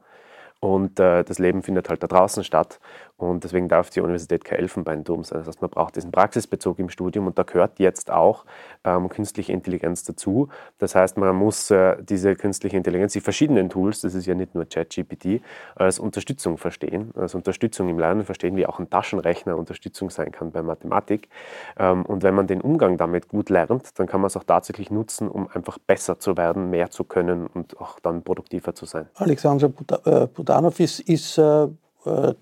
[0.62, 2.80] Und äh, das Leben findet halt da draußen statt.
[3.18, 5.40] Und deswegen darf die Universität kein Elfenbeinturm sein.
[5.40, 8.46] Das heißt, man braucht diesen Praxisbezug im Studium und da gehört jetzt auch
[8.84, 10.50] ähm, künstliche Intelligenz dazu.
[10.80, 14.56] Das heißt, man muss äh, diese künstliche Intelligenz, die verschiedenen Tools, das ist ja nicht
[14.56, 15.42] nur ChatGPT,
[15.76, 20.52] als Unterstützung verstehen, als Unterstützung im Lernen verstehen, wie auch ein Taschenrechner Unterstützung sein kann
[20.52, 21.30] bei Mathematik.
[21.78, 24.90] Ähm, und wenn man den Umgang damit gut lernt, dann kann man es auch tatsächlich
[24.90, 29.08] nutzen, um einfach besser zu werden, mehr zu können und auch dann produktiver zu sein.
[29.16, 29.70] Alexandra
[30.52, 31.64] Budanov ist, ist äh,
[32.06, 32.34] äh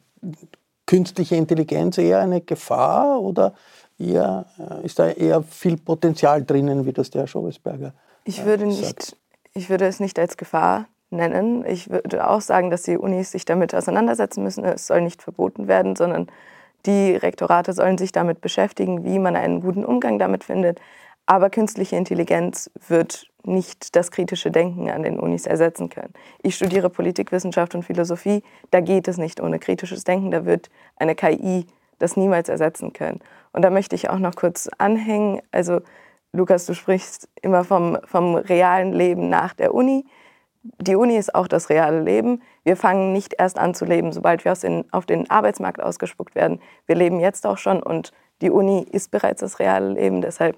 [0.86, 3.54] künstliche Intelligenz eher eine Gefahr oder
[4.00, 7.94] eher, äh, ist da eher viel Potenzial drinnen, wie das der Schobesberger
[8.24, 9.16] ich würde nicht, sagt?
[9.54, 11.64] Ich würde es nicht als Gefahr nennen.
[11.66, 14.66] Ich würde auch sagen, dass die Unis sich damit auseinandersetzen müssen.
[14.66, 16.28] Es soll nicht verboten werden, sondern
[16.86, 20.80] die Rektorate sollen sich damit beschäftigen, wie man einen guten Umgang damit findet.
[21.30, 26.12] Aber künstliche Intelligenz wird nicht das kritische Denken an den Unis ersetzen können.
[26.42, 28.42] Ich studiere Politikwissenschaft und Philosophie.
[28.72, 30.32] Da geht es nicht ohne kritisches Denken.
[30.32, 31.68] Da wird eine KI
[32.00, 33.20] das niemals ersetzen können.
[33.52, 35.40] Und da möchte ich auch noch kurz anhängen.
[35.52, 35.82] Also,
[36.34, 40.06] Lukas, du sprichst immer vom, vom realen Leben nach der Uni.
[40.80, 42.42] Die Uni ist auch das reale Leben.
[42.64, 46.60] Wir fangen nicht erst an zu leben, sobald wir den, auf den Arbeitsmarkt ausgespuckt werden.
[46.88, 50.22] Wir leben jetzt auch schon und die Uni ist bereits das reale Leben.
[50.22, 50.58] Deshalb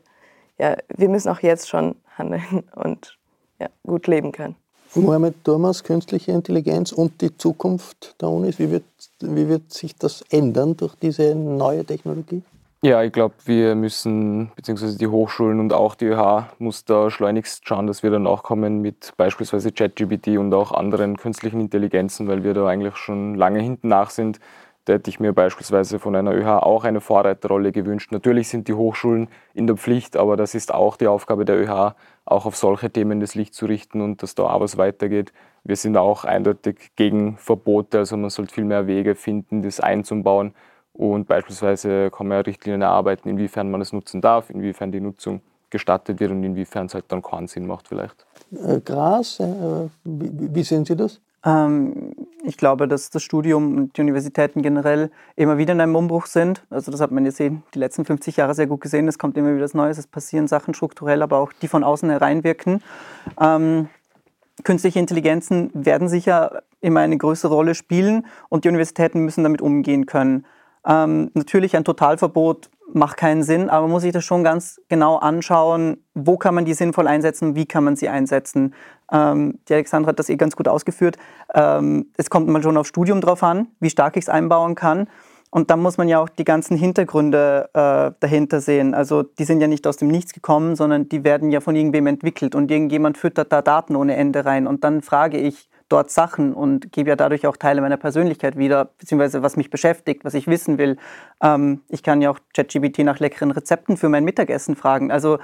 [0.61, 3.17] ja, wir müssen auch jetzt schon handeln und
[3.59, 4.55] ja, gut leben können.
[4.93, 8.83] Mohamed Thomas, künstliche Intelligenz und die Zukunft der Unis, wie wird,
[9.21, 12.43] wie wird sich das ändern durch diese neue Technologie?
[12.83, 17.67] Ja, ich glaube, wir müssen, beziehungsweise die Hochschulen und auch die ÖH muss da schleunigst
[17.67, 22.43] schauen, dass wir dann auch kommen mit beispielsweise ChatGPT und auch anderen künstlichen Intelligenzen, weil
[22.43, 24.39] wir da eigentlich schon lange hinten nach sind.
[24.85, 28.11] Da hätte ich mir beispielsweise von einer ÖH auch eine Vorreiterrolle gewünscht.
[28.11, 31.93] Natürlich sind die Hochschulen in der Pflicht, aber das ist auch die Aufgabe der ÖH,
[32.25, 35.33] auch auf solche Themen das Licht zu richten und dass da auch was weitergeht.
[35.63, 40.55] Wir sind auch eindeutig gegen Verbote, also man sollte viel mehr Wege finden, das einzubauen.
[40.93, 45.41] Und beispielsweise kann man ja Richtlinien erarbeiten, inwiefern man es nutzen darf, inwiefern die Nutzung
[45.69, 48.25] gestattet wird und inwiefern es halt dann keinen Sinn macht vielleicht.
[48.51, 51.21] Äh, Gras, äh, wie, wie sehen Sie das?
[51.45, 56.25] Ähm, ich glaube, dass das Studium und die Universitäten generell immer wieder in einem Umbruch
[56.25, 56.63] sind.
[56.69, 59.07] Also das hat man jetzt die letzten 50 Jahre sehr gut gesehen.
[59.07, 62.09] Es kommt immer wieder was Neues, es passieren Sachen strukturell, aber auch die von außen
[62.09, 62.81] hereinwirken.
[63.39, 63.89] Ähm,
[64.63, 70.05] künstliche Intelligenzen werden sicher immer eine größere Rolle spielen und die Universitäten müssen damit umgehen
[70.05, 70.45] können.
[70.85, 76.03] Ähm, natürlich ein Totalverbot macht keinen Sinn, aber muss sich das schon ganz genau anschauen,
[76.13, 78.73] wo kann man die sinnvoll einsetzen, wie kann man sie einsetzen.
[79.11, 81.17] Ähm, die Alexandra hat das eh ganz gut ausgeführt.
[81.53, 85.07] Ähm, es kommt mal schon auf Studium drauf an, wie stark ich es einbauen kann.
[85.53, 88.93] Und dann muss man ja auch die ganzen Hintergründe äh, dahinter sehen.
[88.93, 92.07] Also die sind ja nicht aus dem Nichts gekommen, sondern die werden ja von irgendwem
[92.07, 94.65] entwickelt und irgendjemand füttert da Daten ohne Ende rein.
[94.65, 98.85] Und dann frage ich, dort Sachen und gebe ja dadurch auch Teile meiner Persönlichkeit wieder,
[98.97, 100.97] beziehungsweise was mich beschäftigt, was ich wissen will.
[101.41, 105.11] Ähm, ich kann ja auch ChatGPT nach leckeren Rezepten für mein Mittagessen fragen.
[105.11, 105.39] Also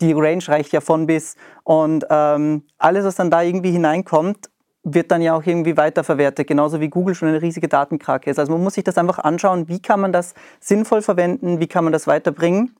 [0.00, 1.36] die Range reicht ja von bis.
[1.64, 4.50] Und ähm, alles, was dann da irgendwie hineinkommt,
[4.84, 8.38] wird dann ja auch irgendwie weiterverwertet, genauso wie Google schon eine riesige Datenkrake ist.
[8.38, 11.84] Also man muss sich das einfach anschauen, wie kann man das sinnvoll verwenden, wie kann
[11.84, 12.76] man das weiterbringen.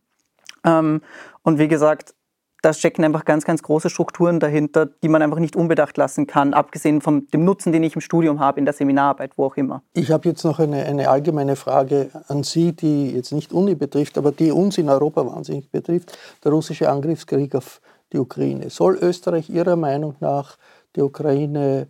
[0.64, 1.02] Ähm,
[1.42, 2.14] und wie gesagt,
[2.62, 6.54] da stecken einfach ganz, ganz große Strukturen dahinter, die man einfach nicht unbedacht lassen kann,
[6.54, 9.82] abgesehen von dem Nutzen, den ich im Studium habe, in der Seminararbeit, wo auch immer.
[9.92, 14.18] Ich habe jetzt noch eine, eine allgemeine Frage an Sie, die jetzt nicht Uni betrifft,
[14.18, 16.18] aber die uns in Europa wahnsinnig betrifft.
[16.44, 17.80] Der russische Angriffskrieg auf
[18.12, 18.70] die Ukraine.
[18.70, 20.56] Soll Österreich Ihrer Meinung nach
[20.96, 21.86] die Ukraine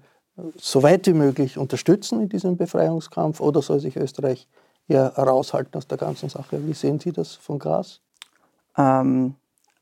[0.57, 4.49] so weit wie möglich unterstützen in diesem Befreiungskampf oder soll sich Österreich
[4.87, 6.67] eher raushalten aus der ganzen Sache?
[6.67, 8.01] Wie sehen Sie das von Gras?
[8.77, 9.35] Ähm,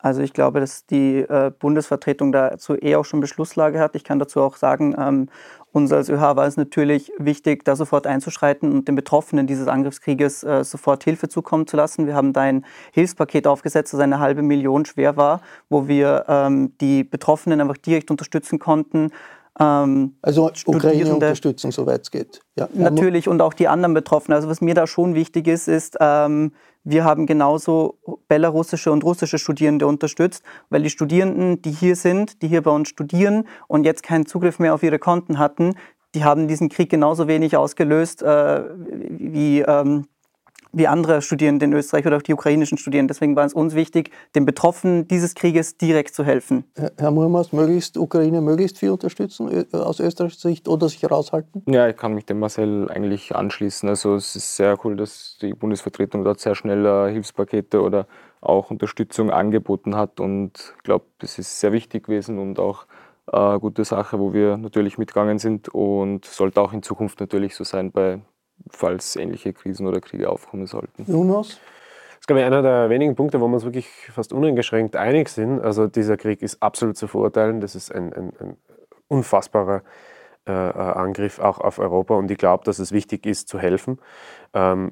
[0.06, 3.96] also ich glaube, dass die äh, Bundesvertretung dazu eh auch schon Beschlusslage hat.
[3.96, 5.28] Ich kann dazu auch sagen, ähm,
[5.72, 10.44] uns als ÖH war es natürlich wichtig, da sofort einzuschreiten und den Betroffenen dieses Angriffskrieges
[10.44, 12.06] äh, sofort Hilfe zukommen zu lassen.
[12.06, 16.72] Wir haben da ein Hilfspaket aufgesetzt, das eine halbe Million schwer war, wo wir ähm,
[16.80, 19.10] die Betroffenen einfach direkt unterstützen konnten.
[19.58, 22.40] Ähm, also Ukraine unterstützen, soweit es geht.
[22.56, 22.68] Ja.
[22.74, 24.36] Natürlich und auch die anderen Betroffenen.
[24.36, 26.52] Also was mir da schon wichtig ist, ist, ähm,
[26.84, 32.48] wir haben genauso belarussische und russische Studierende unterstützt, weil die Studierenden, die hier sind, die
[32.48, 35.74] hier bei uns studieren und jetzt keinen Zugriff mehr auf ihre Konten hatten,
[36.14, 38.62] die haben diesen Krieg genauso wenig ausgelöst äh,
[39.10, 40.06] wie, ähm,
[40.76, 43.08] wie andere Studierende in Österreich oder auch die ukrainischen Studierenden.
[43.08, 46.64] Deswegen war es uns wichtig, den Betroffenen dieses Krieges direkt zu helfen.
[46.98, 51.62] Herr Murmas, möglichst Ukraine möglichst viel unterstützen äh, aus österreichischer Sicht oder sich raushalten?
[51.66, 53.88] Ja, ich kann mich dem Marcel eigentlich anschließen.
[53.88, 58.06] Also es ist sehr cool, dass die Bundesvertretung dort sehr schnell äh, Hilfspakete oder
[58.42, 62.86] auch Unterstützung angeboten hat und ich glaube, das ist sehr wichtig gewesen und auch
[63.26, 67.64] eine gute Sache, wo wir natürlich mitgegangen sind und sollte auch in Zukunft natürlich so
[67.64, 68.20] sein, bei,
[68.70, 71.04] falls ähnliche Krisen oder Kriege aufkommen sollten.
[71.10, 71.48] Jonas?
[71.48, 75.28] Das ist, glaube ich, einer der wenigen Punkte, wo wir uns wirklich fast uneingeschränkt einig
[75.28, 75.60] sind.
[75.60, 77.60] Also dieser Krieg ist absolut zu verurteilen.
[77.60, 78.56] Das ist ein, ein, ein
[79.08, 79.82] unfassbarer
[80.48, 83.98] äh, äh, Angriff auch auf Europa und ich glaube, dass es wichtig ist zu helfen,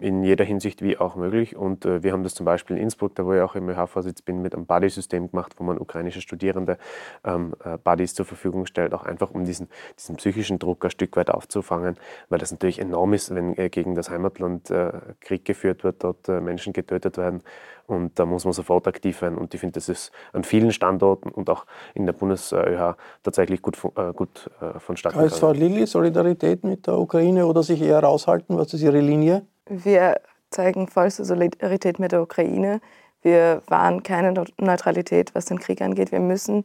[0.01, 1.57] in jeder Hinsicht wie auch möglich.
[1.57, 4.21] Und äh, wir haben das zum Beispiel in Innsbruck, da wo ich auch im ÖH-Vorsitz
[4.21, 6.77] bin, mit einem Buddy-System gemacht, wo man ukrainische Studierende
[7.25, 11.31] ähm, Buddies zur Verfügung stellt, auch einfach um diesen, diesen psychischen Druck ein Stück weit
[11.31, 11.97] aufzufangen,
[12.29, 14.73] weil das natürlich enorm ist, wenn gegen das Heimatland
[15.21, 17.43] Krieg geführt wird, dort Menschen getötet werden.
[17.87, 19.37] Und da muss man sofort aktiv werden.
[19.37, 23.79] Und ich finde, das ist an vielen Standorten und auch in der BundesÖH tatsächlich gut,
[23.97, 25.39] äh, gut äh, vonstatten gegangen.
[25.39, 28.57] Frau Lilly, Solidarität mit der Ukraine oder sich eher raushalten?
[28.57, 29.47] Was ist Ihre Linie?
[29.67, 32.81] Wir zeigen vollste Solidarität mit der Ukraine.
[33.23, 36.13] Wir wahren keine Neutralität, was den Krieg angeht.
[36.13, 36.65] Wir müssen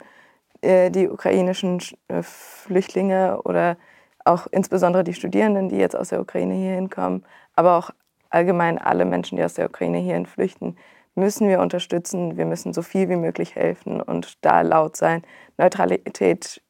[0.62, 3.78] äh, die ukrainischen äh, Flüchtlinge oder
[4.26, 7.24] auch insbesondere die Studierenden, die jetzt aus der Ukraine hierhin kommen,
[7.56, 7.92] aber auch
[8.30, 10.76] allgemein alle Menschen, die aus der Ukraine hierhin flüchten,
[11.16, 12.38] müssen wir unterstützen.
[12.38, 15.24] Wir müssen so viel wie möglich helfen und da laut sein.
[15.58, 16.62] Neutralität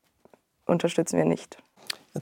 [0.66, 1.62] unterstützen wir nicht.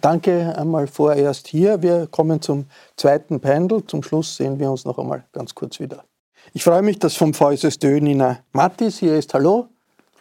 [0.01, 1.81] Danke einmal vorerst hier.
[1.81, 2.65] Wir kommen zum
[2.97, 3.85] zweiten Panel.
[3.87, 6.03] Zum Schluss sehen wir uns noch einmal ganz kurz wieder.
[6.53, 9.33] Ich freue mich, dass vom VSSD Nina Mattis hier ist.
[9.33, 9.67] Hallo.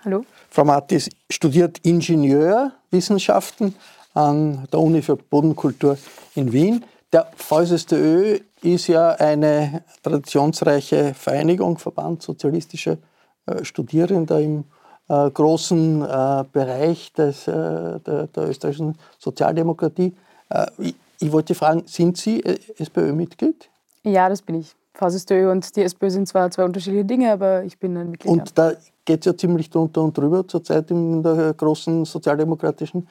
[0.05, 0.25] Hallo.
[0.51, 3.75] Frau Mattis studiert Ingenieurwissenschaften
[4.15, 5.99] an der Uni für Bodenkultur
[6.35, 6.85] in Wien.
[7.13, 12.99] Der VSSDÖ ist ja eine traditionsreiche Vereinigung, Verband sozialistischer
[13.47, 14.65] äh, Studierender im
[15.09, 20.14] äh, großen äh, Bereich des, äh, der, der, österreichischen Sozialdemokratie.
[20.51, 23.71] Äh, ich, ich, wollte fragen, sind Sie äh, SPÖ-Mitglied?
[24.03, 24.75] Ja, das bin ich.
[24.95, 28.33] VSSDÖ und die SPÖ sind zwar zwei unterschiedliche Dinge, aber ich bin ein Mitglied.
[28.33, 28.73] Und da
[29.05, 33.07] geht es ja ziemlich drunter und drüber zurzeit in der großen sozialdemokratischen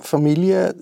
[0.00, 0.74] Familie.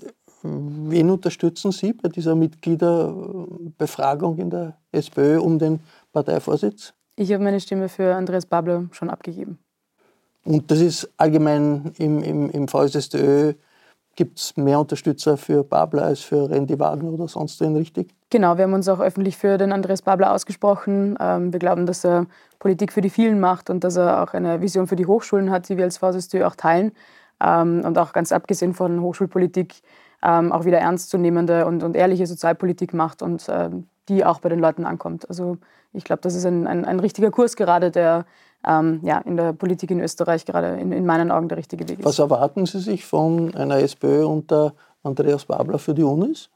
[0.43, 5.81] Wen unterstützen Sie bei dieser Mitgliederbefragung in der SPÖ um den
[6.13, 6.93] Parteivorsitz?
[7.17, 9.59] Ich habe meine Stimme für Andreas Babler schon abgegeben.
[10.45, 13.53] Und das ist allgemein im, im, im VSSDÖ,
[14.15, 18.13] gibt es mehr Unterstützer für Babler als für Randy Wagner oder sonst wen, richtig?
[18.29, 21.17] Genau, wir haben uns auch öffentlich für den Andreas Babler ausgesprochen.
[21.19, 22.27] Ähm, wir glauben, dass er
[22.59, 25.67] Politik für die vielen macht und dass er auch eine Vision für die Hochschulen hat,
[25.67, 26.91] die wir als VSSDÖ auch teilen.
[27.43, 29.81] Ähm, und auch ganz abgesehen von Hochschulpolitik
[30.23, 33.49] ähm, auch wieder ernstzunehmende und, und ehrliche Sozialpolitik macht und
[34.07, 35.27] die auch bei den Leuten ankommt.
[35.29, 35.57] Also
[35.93, 38.25] ich glaube, das ist ein, ein, ein, richtiger Kurs gerade, der
[38.67, 41.99] ähm, ja, in der Politik in Österreich gerade in, in, meinen Augen der richtige Weg
[41.99, 42.05] ist.
[42.05, 44.73] Was erwarten Sie sich von einer SPÖ unter
[45.03, 46.49] Andreas Babler für die Unis?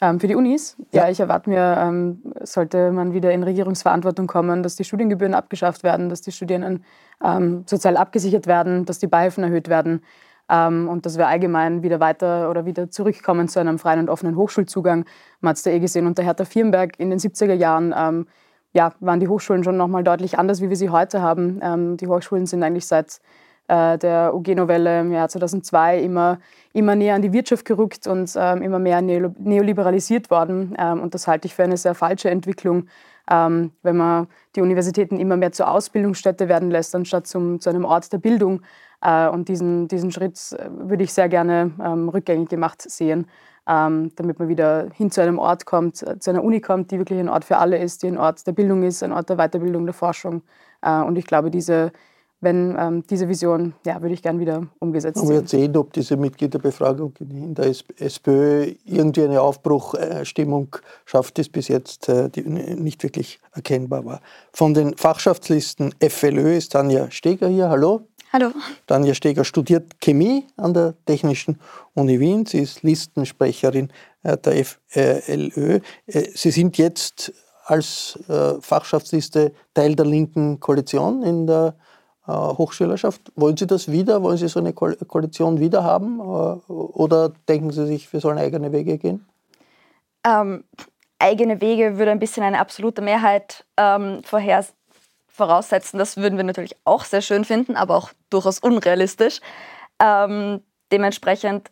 [0.00, 0.76] Ähm, für die Unis?
[0.92, 5.34] Ja, ja ich erwarte mir, ähm, sollte man wieder in Regierungsverantwortung kommen, dass die Studiengebühren
[5.34, 6.84] abgeschafft werden, dass die Studierenden
[7.24, 10.02] ähm, sozial abgesichert werden, dass die Beihilfen erhöht werden
[10.48, 14.36] ähm, und dass wir allgemein wieder weiter oder wieder zurückkommen zu einem freien und offenen
[14.36, 15.04] Hochschulzugang.
[15.40, 18.26] Man hat es da eh gesehen unter Hertha Firnberg in den 70er Jahren.
[18.72, 21.60] Ja, waren die Hochschulen schon nochmal deutlich anders, wie wir sie heute haben.
[21.62, 23.20] Ähm, die Hochschulen sind eigentlich seit
[23.68, 26.38] äh, der UG-Novelle im Jahr 2002 immer,
[26.72, 30.74] immer näher an die Wirtschaft gerückt und ähm, immer mehr neoliberalisiert worden.
[30.78, 32.88] Ähm, und das halte ich für eine sehr falsche Entwicklung,
[33.30, 34.26] ähm, wenn man
[34.56, 38.62] die Universitäten immer mehr zur Ausbildungsstätte werden lässt, anstatt zum, zu einem Ort der Bildung.
[39.00, 43.26] Äh, und diesen, diesen Schritt äh, würde ich sehr gerne ähm, rückgängig gemacht sehen,
[43.68, 46.98] ähm, damit man wieder hin zu einem Ort kommt, äh, zu einer Uni kommt, die
[46.98, 49.36] wirklich ein Ort für alle ist, die ein Ort der Bildung ist, ein Ort der
[49.36, 50.42] Weiterbildung, der Forschung.
[50.80, 51.90] und ich glaube, diese,
[52.40, 55.28] wenn ähm, diese Vision, ja, würde ich gerne wieder umgesetzt sehen.
[55.28, 61.66] Wir werden sehen, ob diese Mitgliederbefragung in der SPÖ irgendwie eine Aufbruchstimmung schafft, die bis
[61.68, 64.20] jetzt nicht wirklich erkennbar war.
[64.52, 67.68] Von den Fachschaftslisten FLÖ ist Tanja Steger hier.
[67.68, 68.02] Hallo.
[68.30, 68.50] Hallo.
[68.86, 71.58] Tanja Steger studiert Chemie an der Technischen
[71.94, 72.44] Uni Wien.
[72.44, 73.90] Sie ist Listensprecherin
[74.22, 75.80] äh, der FLÖ.
[76.06, 77.32] Äh, Sie sind jetzt
[77.64, 81.74] als äh, Fachschaftsliste Teil der linken Koalition in der
[82.26, 83.32] Hochschülerschaft.
[83.36, 84.22] Wollen Sie das wieder?
[84.22, 86.20] Wollen Sie so eine Koalition wieder haben?
[86.20, 89.26] Oder denken Sie sich, wir sollen eigene Wege gehen?
[90.24, 90.64] Ähm,
[91.18, 94.77] eigene Wege würde ein bisschen eine absolute Mehrheit ähm, vorhersehen
[95.38, 95.98] voraussetzen.
[95.98, 99.40] Das würden wir natürlich auch sehr schön finden, aber auch durchaus unrealistisch.
[100.00, 100.60] Ähm,
[100.92, 101.70] dementsprechend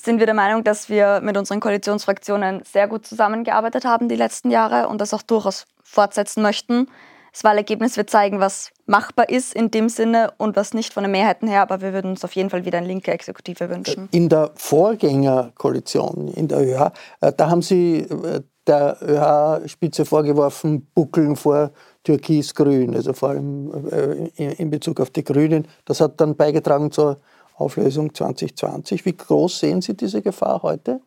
[0.00, 4.50] sind wir der Meinung, dass wir mit unseren Koalitionsfraktionen sehr gut zusammengearbeitet haben die letzten
[4.50, 6.86] Jahre und das auch durchaus fortsetzen möchten.
[7.32, 11.12] Das Wahlergebnis wird zeigen, was machbar ist in dem Sinne und was nicht von den
[11.12, 14.08] Mehrheiten her, aber wir würden uns auf jeden Fall wieder eine linke Exekutive wünschen.
[14.12, 21.36] In der Vorgängerkoalition, in der ÖH, äh, da haben Sie äh, der ÖH-Spitze vorgeworfen, Buckeln
[21.36, 21.72] vor
[22.04, 25.66] Türkis-Grün, also vor allem äh, in Bezug auf die Grünen.
[25.84, 27.20] Das hat dann beigetragen zur
[27.54, 29.04] Auflösung 2020.
[29.04, 31.00] Wie groß sehen Sie diese Gefahr heute?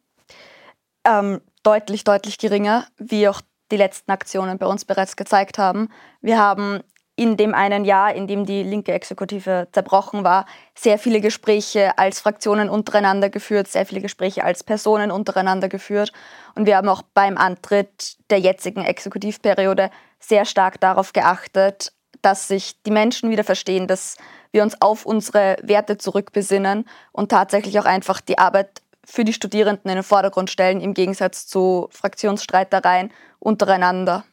[1.06, 3.42] Ähm, deutlich, deutlich geringer, wie auch
[3.72, 5.90] die letzten Aktionen bei uns bereits gezeigt haben.
[6.22, 6.82] Wir haben
[7.16, 12.20] in dem einen Jahr, in dem die linke Exekutive zerbrochen war, sehr viele Gespräche als
[12.20, 16.12] Fraktionen untereinander geführt, sehr viele Gespräche als Personen untereinander geführt.
[16.56, 22.82] Und wir haben auch beim Antritt der jetzigen Exekutivperiode sehr stark darauf geachtet, dass sich
[22.84, 24.18] die Menschen wieder verstehen, dass
[24.52, 29.90] wir uns auf unsere Werte zurückbesinnen und tatsächlich auch einfach die Arbeit für die Studierenden
[29.90, 34.26] in den Vordergrund stellen, im Gegensatz zu Fraktionsstreitereien untereinander.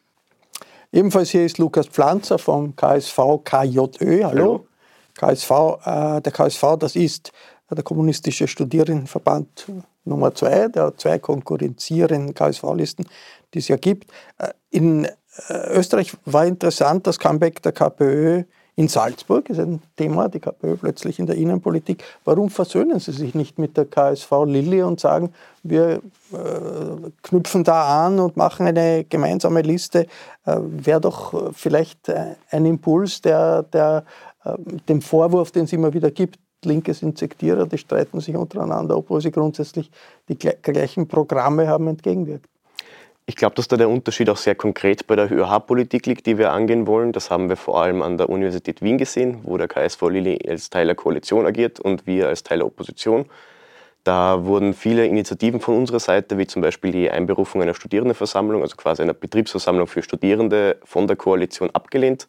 [0.94, 4.24] Ebenfalls hier ist Lukas Pflanzer vom KSV KJÖ.
[4.24, 4.24] Hallo.
[4.24, 4.66] Hallo.
[5.14, 5.50] KSV,
[5.86, 7.32] äh, der KSV, das ist
[7.70, 9.68] der Kommunistische Studierendenverband
[10.04, 13.06] Nummer zwei, der zwei konkurrenzierenden KSV-Listen,
[13.54, 14.10] die es ja gibt.
[14.36, 15.10] Äh, in äh,
[15.70, 18.44] Österreich war interessant das Comeback der KPÖ
[18.74, 22.02] in Salzburg ist ein Thema, die KPÖ plötzlich in der Innenpolitik.
[22.24, 26.00] Warum versöhnen Sie sich nicht mit der KSV Lilly und sagen, wir
[26.32, 30.06] äh, knüpfen da an und machen eine gemeinsame Liste?
[30.46, 34.04] Äh, Wäre doch vielleicht äh, ein Impuls, der, der
[34.44, 34.54] äh,
[34.88, 39.20] dem Vorwurf, den es immer wieder gibt, Linke sind Sektierer, die streiten sich untereinander, obwohl
[39.20, 39.90] sie grundsätzlich
[40.28, 42.48] die gleichen Programme haben, entgegenwirkt.
[43.32, 46.52] Ich glaube, dass da der Unterschied auch sehr konkret bei der ÖH-Politik liegt, die wir
[46.52, 47.12] angehen wollen.
[47.12, 50.68] Das haben wir vor allem an der Universität Wien gesehen, wo der KSV Lilly als
[50.68, 53.24] Teil der Koalition agiert und wir als Teil der Opposition.
[54.04, 58.76] Da wurden viele Initiativen von unserer Seite, wie zum Beispiel die Einberufung einer Studierendenversammlung, also
[58.76, 62.28] quasi einer Betriebsversammlung für Studierende, von der Koalition abgelehnt.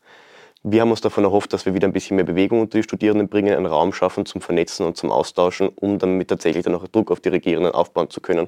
[0.63, 3.27] Wir haben uns davon erhofft, dass wir wieder ein bisschen mehr Bewegung unter die Studierenden
[3.27, 7.11] bringen, einen Raum schaffen zum Vernetzen und zum Austauschen, um damit tatsächlich dann auch Druck
[7.11, 8.47] auf die Regierenden aufbauen zu können.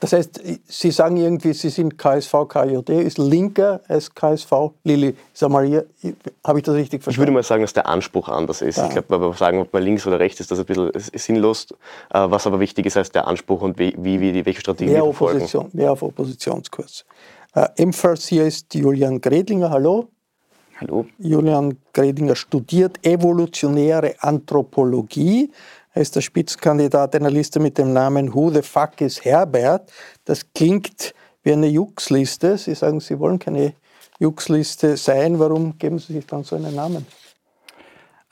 [0.00, 4.52] Das heißt, Sie sagen irgendwie, Sie sind KSV, KJD, ist linker als KSV,
[4.84, 5.14] Lilly.
[5.32, 5.86] Sag mal hier,
[6.44, 7.14] habe ich das richtig verstanden?
[7.14, 8.78] Ich würde mal sagen, dass der Anspruch anders ist.
[8.78, 8.86] Ja.
[8.86, 11.18] Ich glaube, wenn wir sagen, ob man links oder rechts ist, das ist ein bisschen
[11.18, 11.68] sinnlos.
[12.12, 15.08] Äh, was aber wichtig ist, ist der Anspruch und wie, wie, welche Strategie mehr wir
[15.08, 17.04] Opposition, Mehr auf Oppositionskurs.
[17.54, 19.70] Äh, ebenfalls hier ist Julian Gredlinger.
[19.70, 20.08] Hallo.
[20.80, 21.06] Hallo.
[21.18, 25.50] Julian Gredlinger studiert evolutionäre Anthropologie
[25.96, 29.90] er ist der Spitzenkandidat einer Liste mit dem Namen Who the fuck is Herbert?
[30.26, 32.58] Das klingt wie eine Jux-Liste.
[32.58, 33.72] Sie sagen, Sie wollen keine
[34.18, 35.38] Jux-Liste sein.
[35.38, 37.06] Warum geben Sie sich dann so einen Namen?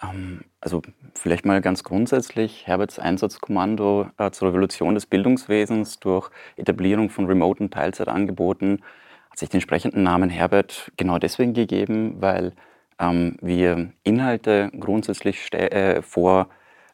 [0.02, 0.82] Ähm, also
[1.14, 7.70] vielleicht mal ganz grundsätzlich, Herberts Einsatzkommando äh, zur Revolution des Bildungswesens durch Etablierung von remoten
[7.70, 8.82] Teilzeitangeboten
[9.30, 12.52] hat sich den entsprechenden Namen Herbert genau deswegen gegeben, weil
[12.98, 16.50] ähm, wir Inhalte grundsätzlich äh, vor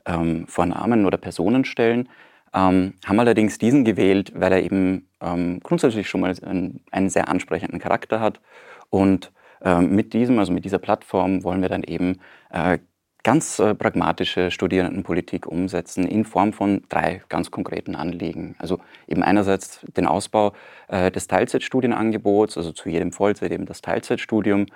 [0.06, 2.08] ähm, vor Namen oder Personen stellen,
[2.54, 7.28] ähm, haben allerdings diesen gewählt, weil er eben ähm, grundsätzlich schon mal einen, einen, sehr
[7.28, 8.40] ansprechenden Charakter hat.
[8.88, 9.32] Und
[9.62, 12.18] ähm, mit diesem, also mit dieser Plattform, wollen wir dann eben
[12.50, 12.78] äh,
[13.22, 18.54] ganz äh, pragmatische Studierendenpolitik umsetzen in Form von drei ganz konkreten Anliegen.
[18.58, 20.52] Also eben einerseits den Ausbau
[20.88, 24.66] äh, des Teilzeitstudienangebots, also zu jedem Vollzeit eben das Teilzeitstudium.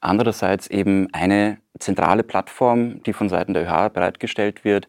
[0.00, 4.88] Andererseits eben eine zentrale Plattform, die von Seiten der ÖH bereitgestellt wird,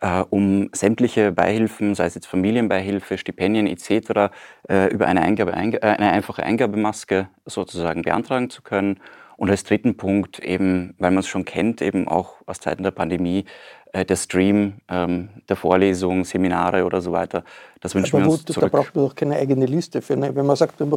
[0.00, 4.32] äh, um sämtliche Beihilfen, sei es jetzt Familienbeihilfe, Stipendien etc.,
[4.68, 9.00] äh, über eine, Eingabe, äh, eine einfache Eingabemaske sozusagen beantragen zu können.
[9.38, 12.90] Und als dritten Punkt eben, weil man es schon kennt, eben auch aus Zeiten der
[12.90, 13.44] Pandemie,
[13.92, 17.44] äh, der Stream ähm, der Vorlesungen, Seminare oder so weiter.
[17.80, 18.72] Das wünschen Aber wir uns gut, zurück.
[18.72, 20.02] Da braucht man doch keine eigene Liste.
[20.02, 20.90] Für eine, wenn man sagt, man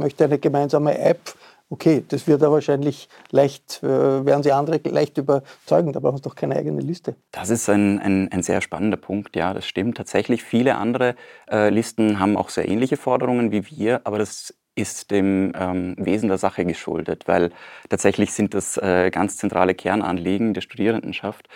[0.00, 1.34] möchte eine gemeinsame App
[1.72, 6.22] Okay, das wird er wahrscheinlich leicht, äh, werden Sie andere leicht überzeugen, da brauchen Sie
[6.22, 7.16] doch keine eigene Liste.
[7.30, 9.96] Das ist ein, ein, ein sehr spannender Punkt, ja, das stimmt.
[9.96, 11.14] Tatsächlich, viele andere
[11.50, 16.28] äh, Listen haben auch sehr ähnliche Forderungen wie wir, aber das ist dem ähm, Wesen
[16.28, 17.50] der Sache geschuldet, weil
[17.88, 21.48] tatsächlich sind das äh, ganz zentrale Kernanliegen der Studierendenschaft.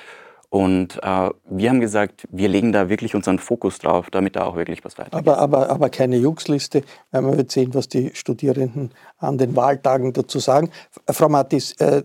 [0.49, 4.57] Und äh, wir haben gesagt, wir legen da wirklich unseren Fokus drauf, damit da auch
[4.57, 5.14] wirklich was weitergeht.
[5.14, 10.12] Aber, aber, aber keine Jux-Liste, weil man wird sehen, was die Studierenden an den Wahltagen
[10.12, 10.71] dazu sagen.
[11.11, 12.05] Frau Mattis, äh,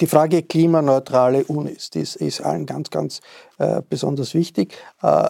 [0.00, 3.20] die Frage klimaneutrale Unis, die ist, ist allen ganz, ganz
[3.58, 4.74] äh, besonders wichtig.
[5.02, 5.28] Äh,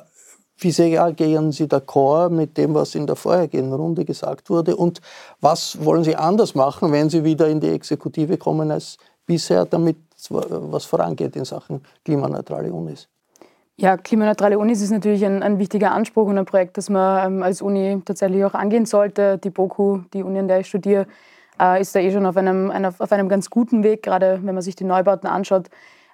[0.61, 4.77] wie sehr gehen Sie d'accord mit dem, was in der vorhergehenden Runde gesagt wurde?
[4.77, 5.01] Und
[5.41, 9.97] was wollen Sie anders machen, wenn Sie wieder in die Exekutive kommen als bisher, damit
[10.29, 13.09] was vorangeht in Sachen klimaneutrale Unis.
[13.77, 17.43] Ja, klimaneutrale Unis ist natürlich ein, ein, wichtiger Anspruch und ein Projekt, das man ähm,
[17.43, 19.39] als Uni tatsächlich auch angehen sollte.
[19.39, 21.07] Die BOKU, die Uni, an der ich studiere,
[21.59, 24.63] äh, ist da eh schon auf einem, auf einem ganz guten Weg, gerade wenn man
[24.63, 25.69] sich die Neubauten anschaut.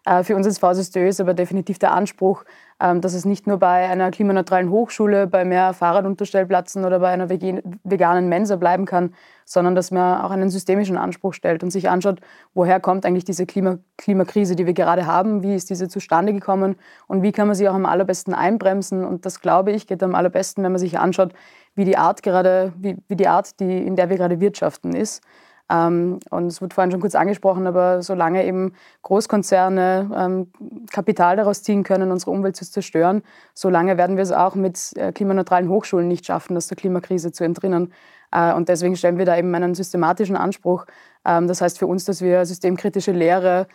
[0.04, 2.44] Äh, für uns als VSSD ist aber definitiv der Anspruch,
[2.78, 8.28] dass es nicht nur bei einer klimaneutralen Hochschule, bei mehr Fahrradunterstellplätzen oder bei einer veganen
[8.28, 9.14] Mensa bleiben kann,
[9.46, 12.20] sondern dass man auch einen systemischen Anspruch stellt und sich anschaut,
[12.52, 16.76] woher kommt eigentlich diese Klima Klimakrise, die wir gerade haben, wie ist diese zustande gekommen
[17.06, 19.04] und wie kann man sie auch am allerbesten einbremsen.
[19.04, 21.32] Und das, glaube ich, geht am allerbesten, wenn man sich anschaut,
[21.74, 25.22] wie die Art gerade, wie, wie die Art, die, in der wir gerade wirtschaften, ist.
[25.68, 30.50] Ähm, und es wurde vorhin schon kurz angesprochen, aber solange eben Großkonzerne ähm,
[30.92, 33.22] Kapital daraus ziehen können, unsere Umwelt zu zerstören,
[33.54, 37.42] solange werden wir es auch mit äh, klimaneutralen Hochschulen nicht schaffen, aus der Klimakrise zu
[37.44, 37.92] entrinnen.
[38.30, 40.86] Äh, und deswegen stellen wir da eben einen systematischen Anspruch.
[41.24, 43.66] Ähm, das heißt für uns, dass wir systemkritische Lehre,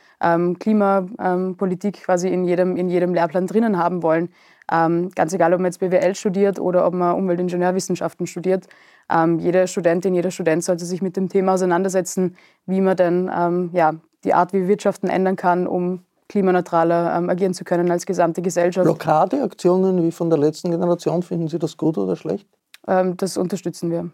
[0.60, 4.30] Klimapolitik quasi in jedem, in jedem Lehrplan drinnen haben wollen.
[4.70, 8.68] Ganz egal, ob man jetzt BWL studiert oder ob man Umweltingenieurwissenschaften studiert.
[9.12, 12.36] Ähm, jede Studentin, jeder Student sollte sich mit dem Thema auseinandersetzen,
[12.66, 13.94] wie man denn ähm, ja,
[14.24, 18.42] die Art, wie wir Wirtschaften ändern kann, um klimaneutraler ähm, agieren zu können als gesamte
[18.42, 18.86] Gesellschaft.
[18.86, 22.48] Blockadeaktionen wie von der letzten Generation, finden Sie das gut oder schlecht?
[22.88, 24.10] Ähm, das unterstützen wir.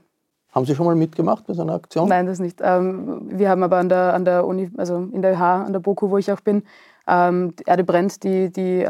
[0.51, 2.09] Haben Sie schon mal mitgemacht bei so einer Aktion?
[2.09, 2.59] Nein, das nicht.
[2.63, 5.79] Ähm, wir haben aber an der, an der Uni, also in der ÖH, an der
[5.79, 6.63] BOKU, wo ich auch bin,
[7.07, 8.85] ähm, Erde brennt, die, die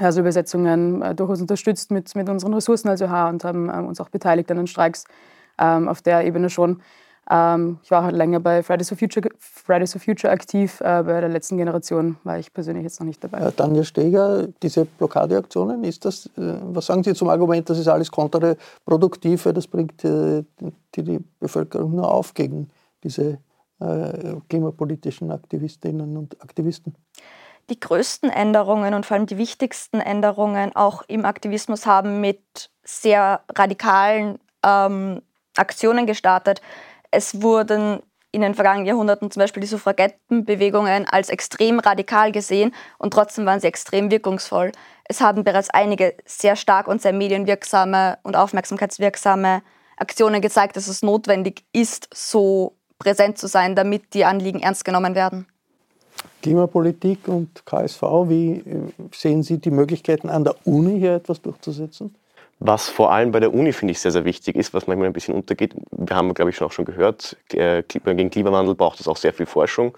[0.00, 4.00] also Übersetzungen äh, durchaus unterstützt mit, mit unseren Ressourcen als ÖH und haben ähm, uns
[4.00, 5.04] auch beteiligt an den Streiks
[5.58, 6.80] ähm, auf der Ebene schon.
[7.30, 10.80] Ähm, ich war halt länger bei Fridays for Future, Fridays for Future aktiv.
[10.80, 13.38] Äh, bei der letzten Generation war ich persönlich jetzt noch nicht dabei.
[13.38, 17.88] Äh, Tanja Steger, diese Blockadeaktionen, ist das, äh, was sagen Sie zum Argument, das ist
[17.88, 20.42] alles kontraproduktiv, das bringt äh,
[20.94, 22.70] die, die Bevölkerung nur auf gegen
[23.04, 23.38] diese
[23.80, 26.94] äh, klimapolitischen Aktivistinnen und Aktivisten?
[27.70, 33.42] Die größten Änderungen und vor allem die wichtigsten Änderungen auch im Aktivismus haben mit sehr
[33.54, 35.22] radikalen ähm,
[35.56, 36.60] Aktionen gestartet.
[37.10, 43.12] Es wurden in den vergangenen Jahrhunderten zum Beispiel die Suffragettenbewegungen als extrem radikal gesehen und
[43.12, 44.72] trotzdem waren sie extrem wirkungsvoll.
[45.04, 49.62] Es haben bereits einige sehr stark und sehr medienwirksame und aufmerksamkeitswirksame
[49.96, 55.14] Aktionen gezeigt, dass es notwendig ist, so präsent zu sein, damit die Anliegen ernst genommen
[55.14, 55.46] werden.
[56.48, 58.64] Klimapolitik und KSV, wie
[59.12, 62.14] sehen Sie die Möglichkeiten an der Uni hier etwas durchzusetzen?
[62.58, 65.12] Was vor allem bei der Uni, finde ich, sehr, sehr wichtig ist, was manchmal ein
[65.12, 69.18] bisschen untergeht, wir haben, glaube ich, auch schon gehört, äh, gegen Klimawandel braucht es auch
[69.18, 69.96] sehr viel Forschung.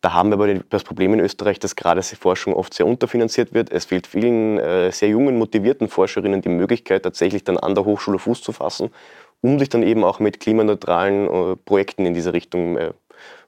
[0.00, 3.52] Da haben wir aber das Problem in Österreich, dass gerade die Forschung oft sehr unterfinanziert
[3.52, 3.72] wird.
[3.72, 8.20] Es fehlt vielen äh, sehr jungen, motivierten Forscherinnen die Möglichkeit, tatsächlich dann an der Hochschule
[8.20, 8.90] Fuß zu fassen,
[9.40, 12.78] um sich dann eben auch mit klimaneutralen äh, Projekten in diese Richtung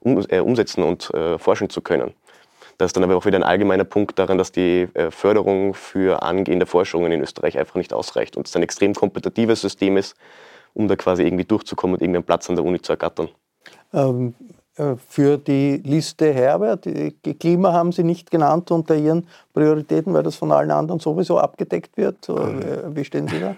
[0.01, 2.15] umsetzen und forschen zu können.
[2.81, 6.23] Das ist dann aber auch wieder ein allgemeiner Punkt daran, dass die äh, Förderung für
[6.23, 10.17] angehende Forschungen in Österreich einfach nicht ausreicht und es ein extrem kompetitives System ist,
[10.73, 13.29] um da quasi irgendwie durchzukommen und irgendeinen Platz an der Uni zu ergattern.
[13.93, 14.35] Ähm,
[14.77, 16.89] äh, für die Liste Herbert,
[17.39, 21.99] Klima haben Sie nicht genannt unter Ihren Prioritäten, weil das von allen anderen sowieso abgedeckt
[21.99, 22.31] wird.
[22.31, 23.57] Äh, wie stehen Sie da?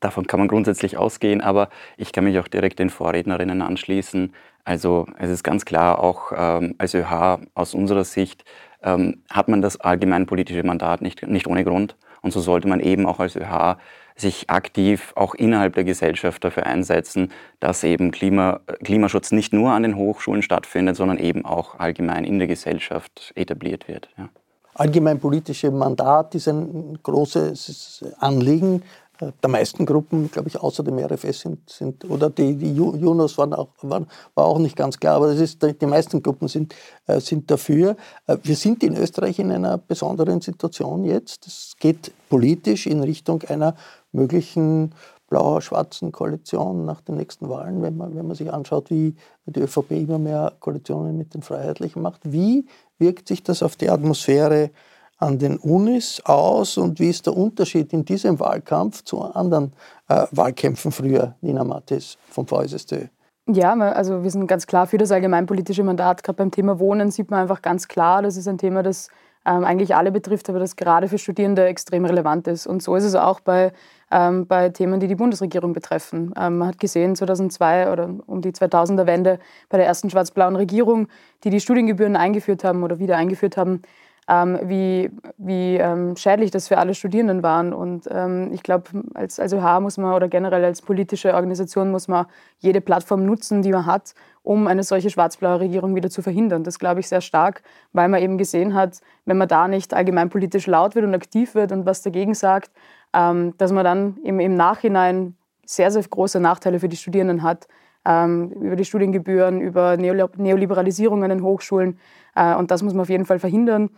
[0.00, 4.32] Davon kann man grundsätzlich ausgehen, aber ich kann mich auch direkt den Vorrednerinnen anschließen.
[4.64, 8.44] Also es ist ganz klar, auch ähm, als ÖH aus unserer Sicht
[8.82, 11.96] ähm, hat man das allgemeinpolitische Mandat nicht, nicht ohne Grund.
[12.22, 13.76] Und so sollte man eben auch als ÖH
[14.16, 17.30] sich aktiv auch innerhalb der Gesellschaft dafür einsetzen,
[17.60, 22.38] dass eben Klima, Klimaschutz nicht nur an den Hochschulen stattfindet, sondern eben auch allgemein in
[22.38, 24.08] der Gesellschaft etabliert wird.
[24.16, 24.30] Ja.
[24.74, 28.82] Allgemeinpolitische Mandat ist ein großes Anliegen
[29.20, 33.54] der meisten Gruppen, glaube ich, außer dem RFS sind, sind oder die, die Junos waren
[33.54, 36.74] auch, waren, war auch nicht ganz klar, aber das ist, die meisten Gruppen sind,
[37.06, 37.96] äh, sind dafür.
[38.26, 41.46] Äh, wir sind in Österreich in einer besonderen Situation jetzt.
[41.46, 43.74] Es geht politisch in Richtung einer
[44.12, 44.92] möglichen
[45.28, 49.14] blau-schwarzen Koalition nach den nächsten Wahlen, wenn man, wenn man sich anschaut, wie
[49.46, 52.20] die ÖVP immer mehr Koalitionen mit den Freiheitlichen macht.
[52.24, 52.66] Wie
[52.98, 54.70] wirkt sich das auf die Atmosphäre
[55.18, 59.72] an den Unis aus und wie ist der Unterschied in diesem Wahlkampf zu anderen
[60.08, 63.08] äh, Wahlkämpfen früher, Nina Mattis vom VSSD?
[63.48, 66.24] Ja, also wir sind ganz klar für das allgemeinpolitische Mandat.
[66.24, 69.08] Gerade beim Thema Wohnen sieht man einfach ganz klar, das ist ein Thema, das
[69.46, 72.66] ähm, eigentlich alle betrifft, aber das gerade für Studierende extrem relevant ist.
[72.66, 73.72] Und so ist es auch bei,
[74.10, 76.34] ähm, bei Themen, die die Bundesregierung betreffen.
[76.36, 79.38] Ähm, man hat gesehen, 2002 oder um die 2000er Wende
[79.68, 81.06] bei der ersten schwarz-blauen Regierung,
[81.44, 83.82] die die Studiengebühren eingeführt haben oder wieder eingeführt haben,
[84.28, 87.72] ähm, wie, wie ähm, schädlich das für alle Studierenden waren.
[87.72, 92.08] Und ähm, ich glaube, als, als ÖH muss man oder generell als politische Organisation muss
[92.08, 92.26] man
[92.58, 96.64] jede Plattform nutzen, die man hat, um eine solche schwarz-blaue Regierung wieder zu verhindern.
[96.64, 97.62] Das glaube ich sehr stark,
[97.92, 101.70] weil man eben gesehen hat, wenn man da nicht allgemeinpolitisch laut wird und aktiv wird
[101.70, 102.72] und was dagegen sagt,
[103.12, 107.68] ähm, dass man dann im, im Nachhinein sehr, sehr große Nachteile für die Studierenden hat,
[108.04, 111.98] ähm, über die Studiengebühren, über Neoliberalisierung an den Hochschulen.
[112.34, 113.90] Äh, und das muss man auf jeden Fall verhindern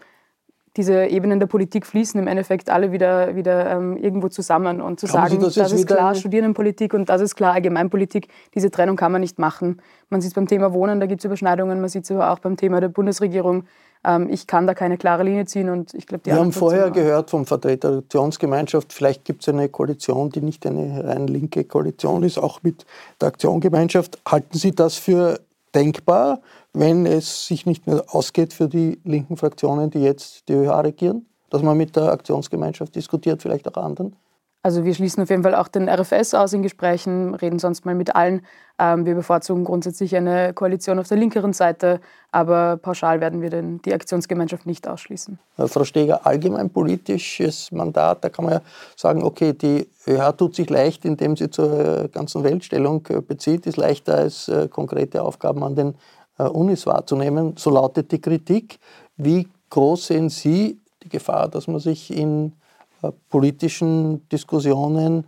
[0.77, 4.81] diese Ebenen der Politik fließen im Endeffekt alle wieder, wieder ähm, irgendwo zusammen.
[4.81, 8.29] Und zu Glauben sagen, Sie, das, das ist klar Studierendenpolitik und das ist klar Allgemeinpolitik,
[8.55, 9.81] diese Trennung kann man nicht machen.
[10.11, 12.39] Man sieht es beim Thema Wohnen, da gibt es Überschneidungen, man sieht es aber auch
[12.39, 13.65] beim Thema der Bundesregierung.
[14.05, 17.31] Ähm, ich kann da keine klare Linie ziehen und ich glaube, Wir haben vorher gehört
[17.31, 22.23] vom Vertreter der Aktionsgemeinschaft, vielleicht gibt es eine Koalition, die nicht eine rein linke Koalition
[22.23, 22.87] ist, auch mit
[23.21, 24.19] der Aktionsgemeinschaft.
[24.27, 25.41] Halten Sie das für
[25.75, 26.41] denkbar,
[26.79, 31.27] wenn es sich nicht mehr ausgeht für die linken Fraktionen, die jetzt die ÖH regieren?
[31.51, 34.15] Dass man mit der Aktionsgemeinschaft diskutiert, vielleicht auch anderen?
[34.63, 37.95] Also wir schließen auf jeden Fall auch den RFS aus in Gesprächen, reden sonst mal
[37.95, 38.43] mit allen.
[38.79, 42.01] Ähm, wir bevorzugen grundsätzlich eine Koalition auf der linkeren Seite,
[42.33, 45.39] aber pauschal werden wir den, die Aktionsgemeinschaft nicht ausschließen.
[45.57, 48.61] Frau Steger, allgemein politisches Mandat, da kann man ja
[48.97, 53.77] sagen, okay, die ÖH tut sich leicht, indem sie zur ganzen Weltstellung äh, bezieht, ist
[53.77, 55.95] leichter als äh, konkrete Aufgaben an den äh,
[56.45, 57.55] Unis wahrzunehmen.
[57.57, 58.79] So lautet die Kritik.
[59.17, 62.53] Wie groß sehen Sie die Gefahr, dass man sich in
[63.03, 65.27] äh, politischen Diskussionen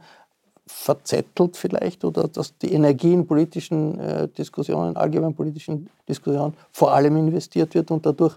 [0.66, 7.16] verzettelt vielleicht oder dass die Energie in politischen äh, Diskussionen, allgemein politischen Diskussionen vor allem
[7.16, 8.36] investiert wird und dadurch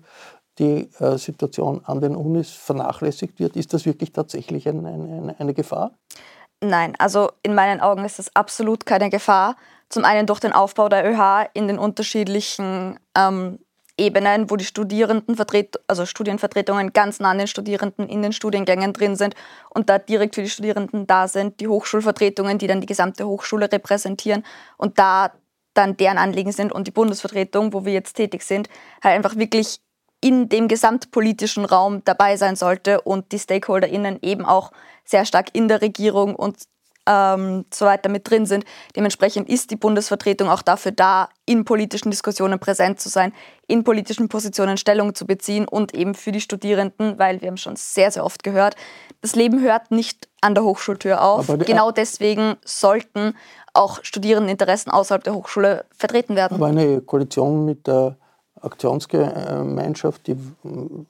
[0.59, 3.55] die äh, Situation an den Unis vernachlässigt wird.
[3.55, 5.91] Ist das wirklich tatsächlich ein, ein, eine Gefahr?
[6.63, 9.57] Nein, also in meinen Augen ist das absolut keine Gefahr.
[9.89, 13.59] Zum einen durch den Aufbau der ÖH in den unterschiedlichen ähm,
[13.97, 19.17] Ebenen, wo die Studierendenvertret also Studienvertretungen ganz nah an den Studierenden in den Studiengängen drin
[19.17, 19.35] sind
[19.71, 23.69] und da direkt für die Studierenden da sind, die Hochschulvertretungen, die dann die gesamte Hochschule
[23.69, 24.45] repräsentieren
[24.77, 25.33] und da
[25.73, 28.69] dann deren Anliegen sind und die Bundesvertretung, wo wir jetzt tätig sind,
[29.03, 29.79] halt einfach wirklich
[30.23, 34.71] in dem gesamtpolitischen Raum dabei sein sollte und die StakeholderInnen eben auch
[35.03, 36.57] sehr stark in der Regierung und
[37.05, 38.63] ähm, so weiter mit drin sind.
[38.95, 43.33] Dementsprechend ist die Bundesvertretung auch dafür da, in politischen Diskussionen präsent zu sein,
[43.67, 47.75] in politischen Positionen Stellung zu beziehen und eben für die Studierenden, weil wir haben schon
[47.75, 48.77] sehr, sehr oft gehört,
[49.19, 51.47] das Leben hört nicht an der Hochschultür auf.
[51.65, 53.35] genau deswegen sollten
[53.73, 56.55] auch Studierendeninteressen außerhalb der Hochschule vertreten werden.
[56.55, 58.17] Aber eine Koalition mit der
[58.63, 60.37] Aktionsgemeinschaft die,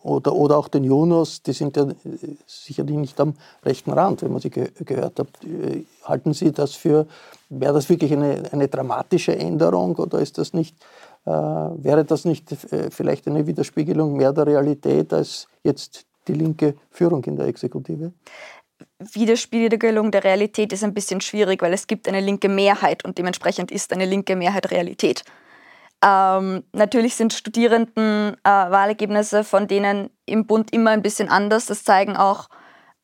[0.02, 1.88] oder, oder auch den Junos, die sind ja
[2.48, 5.28] sicherlich nicht am rechten Rand, wenn man sie ge gehört hat.
[6.04, 7.08] Halten Sie das für,
[7.50, 10.76] wäre das wirklich eine, eine dramatische Änderung oder ist das nicht,
[11.26, 16.76] äh, wäre das nicht äh, vielleicht eine Widerspiegelung mehr der Realität als jetzt die linke
[16.90, 18.14] Führung in der Exekutive?
[19.00, 23.72] Widerspiegelung der Realität ist ein bisschen schwierig, weil es gibt eine linke Mehrheit und dementsprechend
[23.72, 25.24] ist eine linke Mehrheit Realität.
[26.04, 31.66] Ähm, natürlich sind Studierendenwahlergebnisse äh, von denen im Bund immer ein bisschen anders.
[31.68, 32.50] Das zeigen auch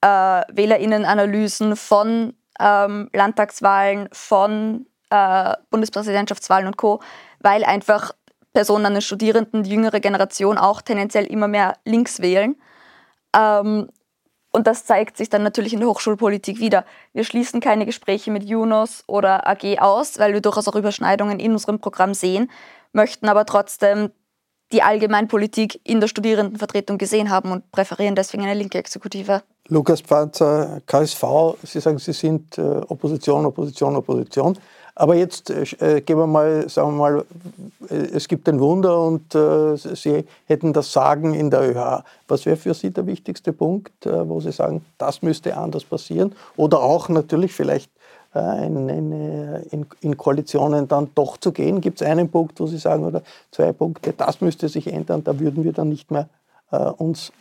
[0.01, 6.99] äh, Wählerinnenanalysen von ähm, Landtagswahlen, von äh, Bundespräsidentschaftswahlen und Co.,
[7.39, 8.11] weil einfach
[8.53, 12.57] Personen an den Studierenden, die jüngere Generation auch tendenziell immer mehr links wählen.
[13.33, 13.87] Ähm,
[14.51, 16.83] und das zeigt sich dann natürlich in der Hochschulpolitik wieder.
[17.13, 21.53] Wir schließen keine Gespräche mit Junos oder AG aus, weil wir durchaus auch Überschneidungen in
[21.53, 22.49] unserem Programm sehen
[22.93, 24.11] möchten aber trotzdem
[24.71, 29.41] die Allgemeinpolitik in der Studierendenvertretung gesehen haben und präferieren deswegen eine linke Exekutive.
[29.67, 31.23] Lukas Pfanzer, KSV,
[31.63, 34.57] Sie sagen, Sie sind äh, Opposition, Opposition, Opposition.
[34.95, 37.25] Aber jetzt äh, gehen wir mal, sagen wir mal,
[37.89, 42.03] äh, es gibt ein Wunder und äh, Sie hätten das Sagen in der ÖH.
[42.27, 46.35] Was wäre für Sie der wichtigste Punkt, äh, wo Sie sagen, das müsste anders passieren?
[46.57, 47.98] Oder auch natürlich vielleicht äh,
[48.33, 51.81] in, in, in, Koalitionen dann doch zu gehen?
[51.81, 55.39] Gibt es einen Punkt, wo Sie sagen, oder zwei Punkte, das müsste sich ändern, da
[55.39, 56.29] würden wir dann nicht mehr
[56.71, 57.31] äh, uns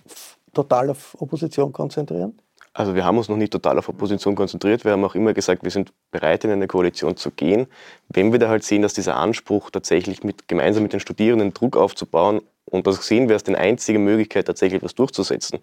[0.55, 2.39] total auf Opposition konzentrieren?
[2.73, 4.85] Also wir haben uns noch nicht total auf Opposition konzentriert.
[4.85, 7.67] Wir haben auch immer gesagt, wir sind bereit, in eine Koalition zu gehen,
[8.09, 11.77] wenn wir da halt sehen, dass dieser Anspruch tatsächlich mit, gemeinsam mit den Studierenden Druck
[11.77, 15.59] aufzubauen und das sehen wir als die einzige Möglichkeit, tatsächlich etwas durchzusetzen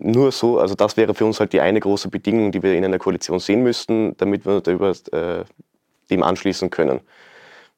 [0.00, 2.84] nur so, also das wäre für uns halt die eine große Bedingung, die wir in
[2.84, 5.44] einer Koalition sehen müssten, damit wir darüber, äh,
[6.10, 7.00] dem anschließen können.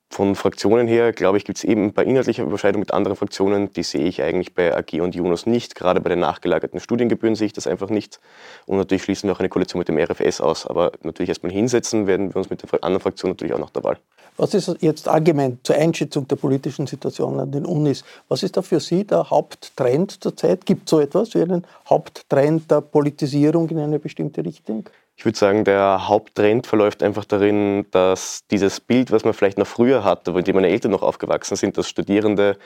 [0.08, 3.82] Von Fraktionen her, glaube ich, gibt es eben bei inhaltlicher Überschneidung mit anderen Fraktionen, die
[3.82, 5.74] sehe ich eigentlich bei AG und Junos nicht.
[5.74, 8.20] Gerade bei den nachgelagerten Studiengebühren sehe ich das einfach nicht.
[8.66, 10.64] Und natürlich schließen wir auch eine Koalition mit dem RFS aus.
[10.64, 13.82] Aber natürlich erstmal hinsetzen werden wir uns mit der anderen Fraktion natürlich auch nach der
[13.82, 13.98] Wahl.
[14.36, 18.04] Was ist jetzt allgemein zur Einschätzung der politischen Situation an den Unis?
[18.28, 20.66] Was ist da für Sie der Haupttrend zurzeit?
[20.66, 24.88] Gibt es so etwas wie einen Haupttrend der Politisierung in eine bestimmte Richtung?
[25.18, 29.66] Ich würde sagen, der Haupttrend verläuft einfach darin, dass dieses Bild, was man vielleicht noch
[29.66, 32.58] früher hatte, wo meine Eltern noch aufgewachsen sind, dass Studierende,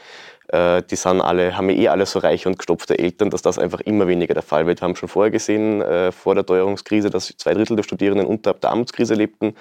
[0.49, 3.81] äh, die sind alle, haben eh alle so reiche und gestopfte Eltern, dass das einfach
[3.83, 4.81] immer weniger der Fall wird.
[4.81, 8.61] Wir haben schon vorher gesehen, äh, vor der Teuerungskrise, dass zwei Drittel der Studierenden unterhalb
[8.61, 9.55] der Armutskrise lebten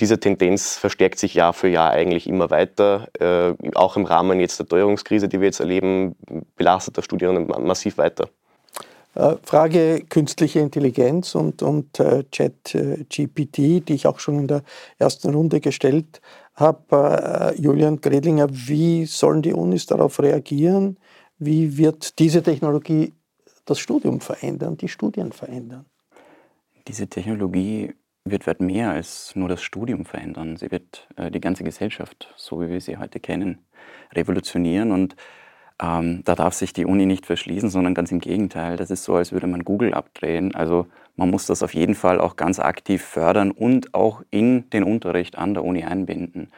[0.00, 3.08] diese Tendenz verstärkt sich Jahr für Jahr eigentlich immer weiter.
[3.20, 6.16] Äh, auch im Rahmen jetzt der Teuerungskrise, die wir jetzt erleben,
[6.56, 8.28] belastet das Studieren massiv weiter.
[9.14, 14.62] Äh, Frage künstliche Intelligenz und, und äh, Chat-GPT, die ich auch schon in der
[14.98, 16.22] ersten Runde gestellt
[16.54, 17.54] habe.
[17.56, 20.98] Äh, Julian Gredlinger, wie sollen die Unis darauf reagieren?
[21.38, 23.12] Wie wird diese Technologie
[23.66, 25.84] das Studium verändern, die Studien verändern?
[26.88, 30.56] Diese Technologie wird weit mehr als nur das Studium verändern.
[30.56, 33.58] Sie wird äh, die ganze Gesellschaft, so wie wir sie heute kennen,
[34.12, 34.92] revolutionieren.
[34.92, 35.16] Und
[35.82, 38.76] ähm, da darf sich die Uni nicht verschließen, sondern ganz im Gegenteil.
[38.76, 40.54] Das ist so, als würde man Google abdrehen.
[40.54, 44.84] Also man muss das auf jeden Fall auch ganz aktiv fördern und auch in den
[44.84, 46.50] Unterricht an der Uni einbinden.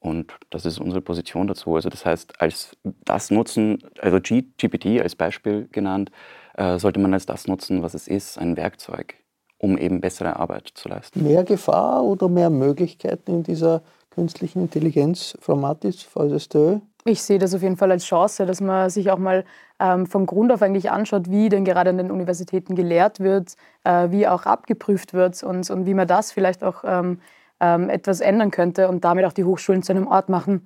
[0.00, 1.74] Und das ist unsere Position dazu.
[1.74, 6.10] Also das heißt, als das nutzen, also GPT als Beispiel genannt,
[6.54, 9.16] äh, sollte man als das nutzen, was es ist, ein Werkzeug
[9.58, 11.22] um eben bessere Arbeit zu leisten.
[11.22, 16.78] Mehr Gefahr oder mehr Möglichkeiten in dieser künstlichen Intelligenz, Frau Mattis, VSSTÖ?
[17.04, 19.44] Ich sehe das auf jeden Fall als Chance, dass man sich auch mal
[19.78, 23.54] ähm, von Grund auf eigentlich anschaut, wie denn gerade an den Universitäten gelehrt wird,
[23.84, 27.20] äh, wie auch abgeprüft wird und, und wie man das vielleicht auch ähm,
[27.60, 30.64] ähm, etwas ändern könnte und damit auch die Hochschulen zu einem Ort machen,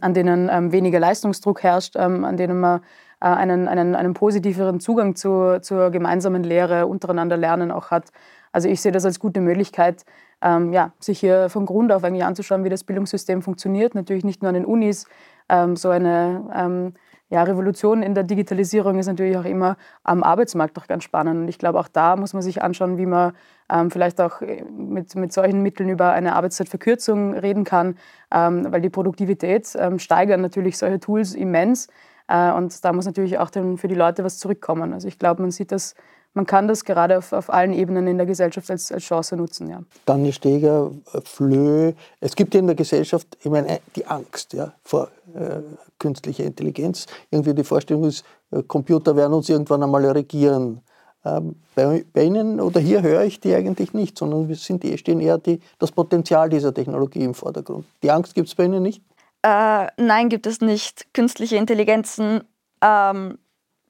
[0.00, 2.80] an denen ähm, weniger Leistungsdruck herrscht, ähm, an denen man
[3.26, 8.12] einen, einen, einen positiveren Zugang zu, zur gemeinsamen Lehre, untereinander lernen auch hat.
[8.52, 10.04] Also ich sehe das als gute Möglichkeit,
[10.42, 13.94] ähm, ja, sich hier von Grund auf eigentlich anzuschauen, wie das Bildungssystem funktioniert.
[13.94, 15.06] Natürlich nicht nur an den Unis.
[15.48, 16.94] Ähm, so eine ähm,
[17.28, 21.42] ja, Revolution in der Digitalisierung ist natürlich auch immer am Arbeitsmarkt auch ganz spannend.
[21.42, 23.32] Und ich glaube, auch da muss man sich anschauen, wie man
[23.70, 27.96] ähm, vielleicht auch äh, mit, mit solchen Mitteln über eine Arbeitszeitverkürzung reden kann,
[28.32, 31.88] ähm, weil die Produktivität ähm, steigern natürlich solche Tools immens.
[32.30, 34.92] Äh, und da muss natürlich auch dann für die Leute was zurückkommen.
[34.92, 35.94] Also ich glaube, man sieht das,
[36.32, 39.68] man kann das gerade auf, auf allen Ebenen in der Gesellschaft als, als Chance nutzen.
[39.68, 39.82] Ja.
[40.06, 40.92] Dani Steger,
[41.24, 45.60] Flö, es gibt in der Gesellschaft ich meine, die Angst ja, vor äh,
[45.98, 47.06] künstlicher Intelligenz.
[47.30, 50.82] Irgendwie die Vorstellung ist, äh, Computer werden uns irgendwann einmal regieren.
[51.24, 55.20] Ähm, bei, bei, Ihnen oder hier höre ich die eigentlich nicht, sondern wir sind, stehen
[55.20, 57.84] eher die, das Potenzial dieser Technologie im Vordergrund.
[58.02, 59.02] Die Angst gibt es bei Ihnen nicht?
[59.42, 61.12] Äh, nein, gibt es nicht.
[61.14, 62.44] Künstliche Intelligenzen
[62.82, 63.38] ähm,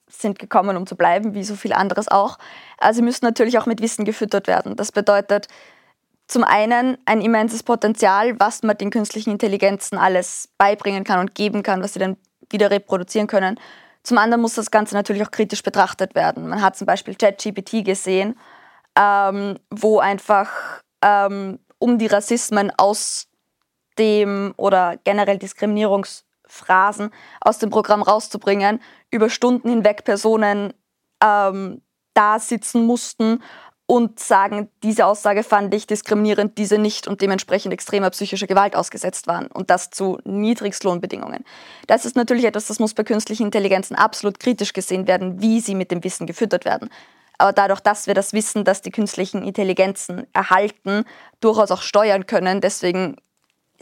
[0.09, 2.38] sind gekommen, um zu bleiben, wie so viel anderes auch.
[2.78, 4.76] Also sie müssen natürlich auch mit Wissen gefüttert werden.
[4.76, 5.48] Das bedeutet
[6.28, 11.62] zum einen ein immenses Potenzial, was man den künstlichen Intelligenzen alles beibringen kann und geben
[11.62, 12.16] kann, was sie dann
[12.48, 13.59] wieder reproduzieren können.
[14.03, 16.48] Zum anderen muss das Ganze natürlich auch kritisch betrachtet werden.
[16.48, 18.38] Man hat zum Beispiel ChatGPT gesehen,
[18.96, 20.51] ähm, wo einfach
[21.03, 23.26] ähm, um die Rassismen aus
[24.01, 28.80] dem oder generell Diskriminierungsphrasen aus dem Programm rauszubringen,
[29.11, 30.72] über Stunden hinweg Personen
[31.22, 31.82] ähm,
[32.14, 33.42] da sitzen mussten
[33.86, 39.26] und sagen, diese Aussage fand ich diskriminierend, diese nicht und dementsprechend extremer psychischer Gewalt ausgesetzt
[39.26, 41.44] waren und das zu Niedrigstlohnbedingungen.
[41.88, 45.74] Das ist natürlich etwas, das muss bei künstlichen Intelligenzen absolut kritisch gesehen werden, wie sie
[45.74, 46.88] mit dem Wissen gefüttert werden.
[47.36, 51.05] Aber dadurch, dass wir das Wissen, das die künstlichen Intelligenzen erhalten,
[51.40, 53.16] durchaus auch steuern können, deswegen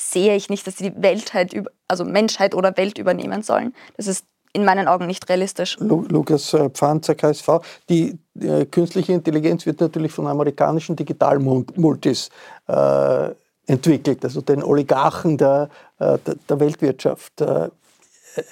[0.00, 1.54] sehe ich nicht, dass sie die Weltheit,
[1.88, 3.74] also Menschheit oder Welt übernehmen sollen.
[3.96, 5.76] Das ist in meinen Augen nicht realistisch.
[5.78, 7.48] Lukas äh, Pfanzer, KSV.
[7.88, 12.30] Die äh, künstliche Intelligenz wird natürlich von amerikanischen Digitalmultis
[12.66, 13.30] äh,
[13.66, 15.68] entwickelt, also den Oligarchen der,
[15.98, 16.18] äh,
[16.48, 17.40] der Weltwirtschaft.
[17.40, 17.68] Äh,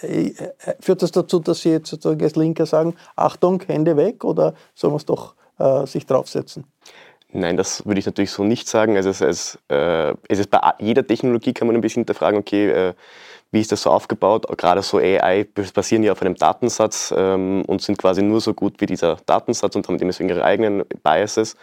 [0.03, 0.32] äh,
[0.80, 4.90] führt das dazu, dass Sie jetzt sozusagen als Linker sagen, Achtung, Hände weg oder soll
[4.90, 5.34] man es doch
[5.86, 6.64] sich draufsetzen?
[7.33, 8.97] Nein, das würde ich natürlich so nicht sagen.
[8.97, 12.70] Also es, es, äh, es ist bei jeder Technologie kann man ein bisschen hinterfragen, okay,
[12.70, 12.95] äh,
[13.53, 14.47] wie ist das so aufgebaut?
[14.57, 18.81] Gerade so AI basieren ja auf einem Datensatz ähm, und sind quasi nur so gut
[18.81, 21.57] wie dieser Datensatz und haben deswegen ihre eigenen Biases.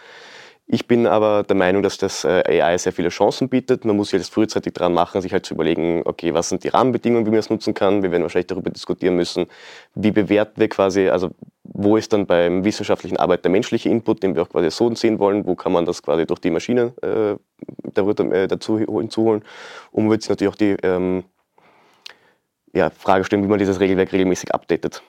[0.66, 3.84] Ich bin aber der Meinung, dass das äh, AI sehr viele Chancen bietet.
[3.84, 6.68] Man muss sich jetzt frühzeitig dran machen, sich halt zu überlegen, okay, was sind die
[6.68, 8.02] Rahmenbedingungen, wie man es nutzen kann.
[8.02, 9.46] Wir werden wahrscheinlich darüber diskutieren müssen,
[9.94, 11.30] wie bewerten wir quasi, also
[11.64, 15.18] wo ist dann beim wissenschaftlichen Arbeit der menschliche Input, den wir auch quasi so sehen
[15.18, 19.44] wollen, wo kann man das quasi durch die Maschine äh, äh dazu hinzuholen.
[19.92, 21.24] Und man wird sich natürlich auch die ähm,
[22.72, 25.02] ja, Frage stellen, wie man dieses Regelwerk regelmäßig updatet.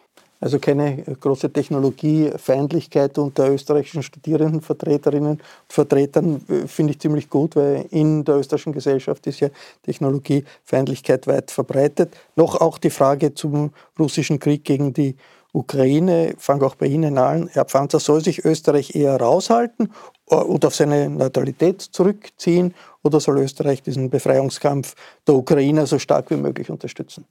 [0.46, 7.88] Also keine große Technologiefeindlichkeit unter österreichischen Studierendenvertreterinnen und Vertretern äh, finde ich ziemlich gut, weil
[7.89, 9.50] in der österreichischen Gesellschaft ist ja
[9.82, 12.16] Technologiefeindlichkeit weit verbreitet.
[12.36, 15.16] Noch auch die Frage zum russischen Krieg gegen die
[15.52, 17.50] Ukraine, fange auch bei Ihnen an.
[17.52, 19.91] Herr Pfanzer, soll sich Österreich eher raushalten
[20.30, 24.93] äh, und auf seine Neutralität zurückziehen oder soll Österreich diesen Befreiungskampf
[25.28, 27.26] der Ukrainer so stark wie möglich unterstützen?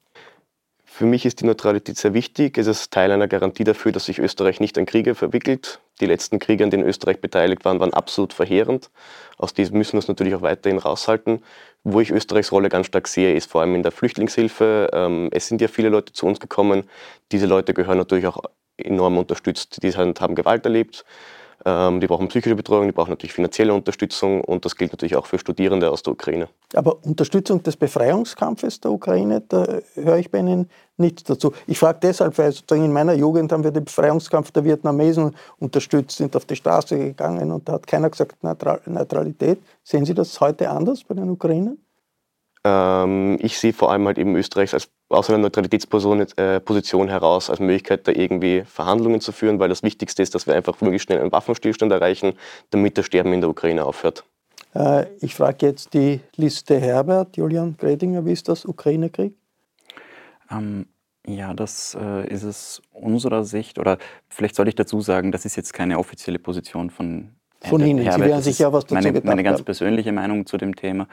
[0.97, 2.57] Für mich ist die Neutralität sehr wichtig.
[2.57, 5.80] Es ist Teil einer Garantie dafür, dass sich Österreich nicht an Kriege verwickelt.
[6.01, 8.92] Die letzten Kriege, an denen Österreich beteiligt war, waren absolut verheerend.
[9.36, 11.42] Aus diesem müssen wir es natürlich auch weiterhin raushalten.
[11.82, 14.90] Wo ich Österreichs Rolle ganz stark sehe, ist vor allem in der Flüchtlingshilfe.
[14.92, 16.84] Ähm, es sind ja viele Leute zu uns gekommen.
[17.32, 18.45] Diese Leute gehören natürlich auch
[18.76, 19.82] enorm unterstützt.
[19.82, 21.05] Die haben Gewalt erlebt.
[21.67, 25.27] Ähm, die brauchen psychische Betreuung, die brauchen natürlich finanzielle Unterstützung und das gilt natürlich auch
[25.27, 26.49] für Studierende aus der Ukraine.
[26.75, 31.53] Aber Unterstützung des Befreiungskampfes der Ukraine, da höre ich bei Ihnen nichts dazu.
[31.67, 36.19] Ich frage deshalb, weil sozusagen in meiner Jugend haben wir den Befreiungskampf der Vietnamesen unterstützt,
[36.19, 39.59] sind auf die Straße gegangen und da hat keiner gesagt Neutralität.
[39.83, 41.79] Sehen Sie das heute anders bei den Ukrainern?
[42.65, 47.61] Ähm, ich sehe vor allem halt eben Österreich als, aus einer Neutralitätsposition äh, heraus als
[47.61, 51.21] Möglichkeit, da irgendwie Verhandlungen zu führen, weil das Wichtigste ist, dass wir einfach möglichst schnell
[51.21, 52.33] einen Waffenstillstand erreichen,
[52.71, 54.25] damit das Sterben in der Ukraine aufhört.
[54.75, 59.35] Äh, ich frage jetzt die Liste Herbert, Julian Gredinger, wie ist das Ukraine-Krieg?
[60.51, 60.87] Ähm,
[61.27, 63.99] ja, das äh, ist es unserer Sicht, oder
[64.29, 67.31] vielleicht soll ich dazu sagen, das ist jetzt keine offizielle Position von
[67.67, 67.99] von Ihnen.
[67.99, 68.23] Herbert.
[68.23, 69.65] Sie werden sich ja was dazu meine, gedacht meine ganz haben.
[69.65, 71.07] persönliche Meinung zu dem Thema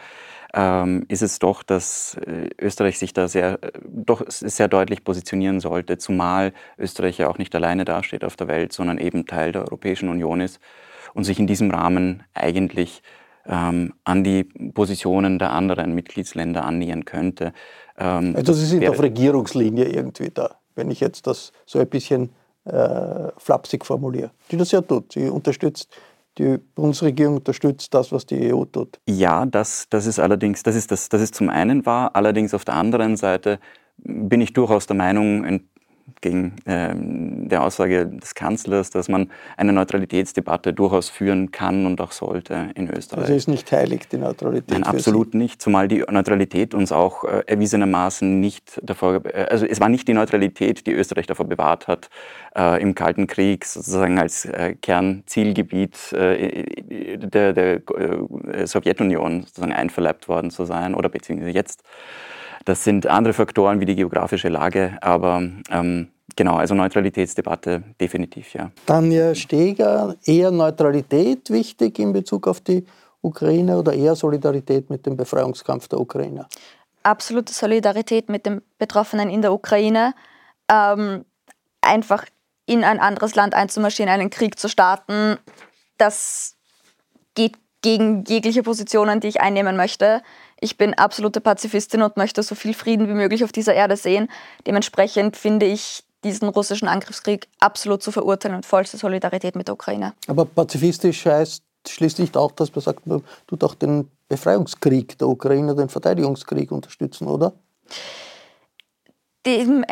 [0.53, 5.59] ähm, ist es doch, dass äh, Österreich sich da sehr, äh, doch sehr deutlich positionieren
[5.59, 9.63] sollte, zumal Österreich ja auch nicht alleine dasteht auf der Welt, sondern eben Teil der
[9.63, 10.59] Europäischen Union ist
[11.13, 13.01] und sich in diesem Rahmen eigentlich
[13.45, 17.53] ähm, an die Positionen der anderen Mitgliedsländer annähern könnte.
[17.97, 22.29] Ähm, also Sie sind auf Regierungslinie irgendwie da, wenn ich jetzt das so ein bisschen
[22.65, 25.13] äh, flapsig formuliere, die das ja tut.
[25.13, 25.89] Sie unterstützt
[26.37, 28.99] die Bundesregierung unterstützt das, was die EU tut.
[29.07, 32.11] Ja, das, das ist allerdings, das ist, das, das ist zum einen wahr.
[32.15, 33.59] Allerdings auf der anderen Seite
[33.97, 35.61] bin ich durchaus der Meinung,
[36.21, 42.11] gegen ähm, der Aussage des Kanzlers, dass man eine Neutralitätsdebatte durchaus führen kann und auch
[42.11, 43.23] sollte in Österreich.
[43.23, 44.69] Also ist nicht heilig die Neutralität?
[44.69, 49.79] Nein, absolut nicht, zumal die Neutralität uns auch äh, erwiesenermaßen nicht davor, äh, also es
[49.79, 52.09] war nicht die Neutralität, die Österreich davor bewahrt hat,
[52.57, 60.27] äh, im Kalten Krieg sozusagen als äh, Kernzielgebiet äh, der, der äh, Sowjetunion sozusagen einverleibt
[60.27, 61.83] worden zu sein oder beziehungsweise jetzt
[62.65, 68.71] das sind andere Faktoren wie die geografische Lage, aber ähm, genau, also Neutralitätsdebatte definitiv, ja.
[68.85, 72.85] Tanja Steger, eher Neutralität wichtig in Bezug auf die
[73.21, 76.47] Ukraine oder eher Solidarität mit dem Befreiungskampf der Ukraine?
[77.03, 80.13] Absolute Solidarität mit den Betroffenen in der Ukraine.
[80.69, 81.25] Ähm,
[81.81, 82.25] einfach
[82.65, 85.37] in ein anderes Land einzumarschieren, einen Krieg zu starten,
[85.97, 86.55] das
[87.35, 90.21] geht gegen jegliche Positionen, die ich einnehmen möchte.
[90.63, 94.29] Ich bin absolute Pazifistin und möchte so viel Frieden wie möglich auf dieser Erde sehen.
[94.67, 100.13] Dementsprechend finde ich diesen russischen Angriffskrieg absolut zu verurteilen und vollste Solidarität mit der Ukraine.
[100.27, 105.75] Aber pazifistisch heißt schließlich auch, dass man sagt, man tut auch den Befreiungskrieg der Ukraine,
[105.75, 107.53] den Verteidigungskrieg unterstützen, oder?
[109.47, 109.83] Dem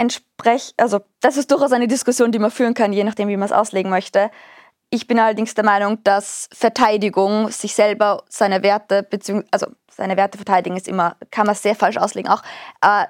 [0.78, 3.51] also das ist durchaus eine Diskussion, die man führen kann, je nachdem, wie man es
[3.51, 4.30] auslegen möchte.
[4.91, 9.07] Ich bin allerdings der Meinung, dass Verteidigung sich selber seine Werte,
[9.51, 12.41] also seine Werte verteidigen ist immer, kann man sehr falsch auslegen auch.
[12.81, 13.05] Äh,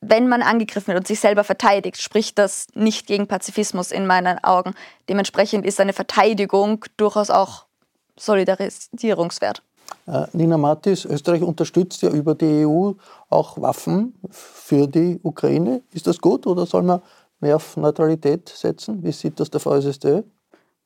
[0.00, 4.42] wenn man angegriffen wird und sich selber verteidigt, spricht das nicht gegen Pazifismus in meinen
[4.42, 4.74] Augen.
[5.08, 7.66] Dementsprechend ist eine Verteidigung durchaus auch
[8.18, 9.62] Solidarisierungswert.
[10.06, 12.92] Äh, Nina Matis, Österreich unterstützt ja über die EU
[13.28, 15.82] auch Waffen für die Ukraine.
[15.92, 17.00] Ist das gut oder soll man
[17.40, 19.02] mehr auf Neutralität setzen?
[19.02, 20.24] Wie sieht das der VSSD?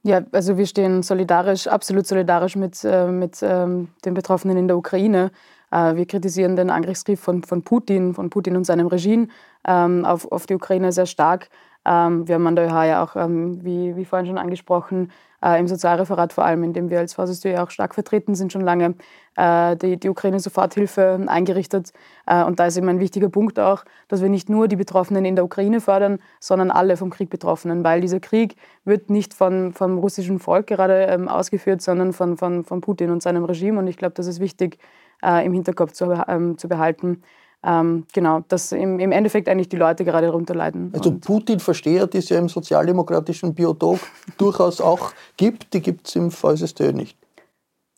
[0.03, 4.79] Ja, also wir stehen solidarisch, absolut solidarisch mit, äh, mit ähm, den Betroffenen in der
[4.79, 5.31] Ukraine.
[5.71, 9.29] Äh, wir kritisieren den Angriffskrieg von, von Putin, von Putin und seinem Regime
[9.67, 11.51] ähm, auf, auf die Ukraine sehr stark.
[11.87, 15.11] Ähm, wir haben an der ÖH ja auch, ähm, wie, wie vorhin schon angesprochen,
[15.43, 18.61] äh, im Sozialreferat vor allem, in dem wir als VSSD auch stark vertreten sind, schon
[18.61, 18.95] lange
[19.37, 21.93] äh, die, die Ukraine-Soforthilfe eingerichtet.
[22.27, 25.25] Äh, und da ist eben ein wichtiger Punkt auch, dass wir nicht nur die Betroffenen
[25.25, 29.73] in der Ukraine fördern, sondern alle vom Krieg Betroffenen, weil dieser Krieg wird nicht von,
[29.73, 33.79] vom russischen Volk gerade ähm, ausgeführt, sondern von, von, von Putin und seinem Regime.
[33.79, 34.79] Und ich glaube, das ist wichtig
[35.23, 37.23] äh, im Hinterkopf zu, ähm, zu behalten
[37.63, 40.93] ähm, genau, dass im, im, Endeffekt eigentlich die Leute gerade darunter leiden.
[40.95, 44.01] Also Putin versteht, die es ja im sozialdemokratischen Biotop
[44.39, 47.19] durchaus auch gibt, die gibt es im VSSD nicht.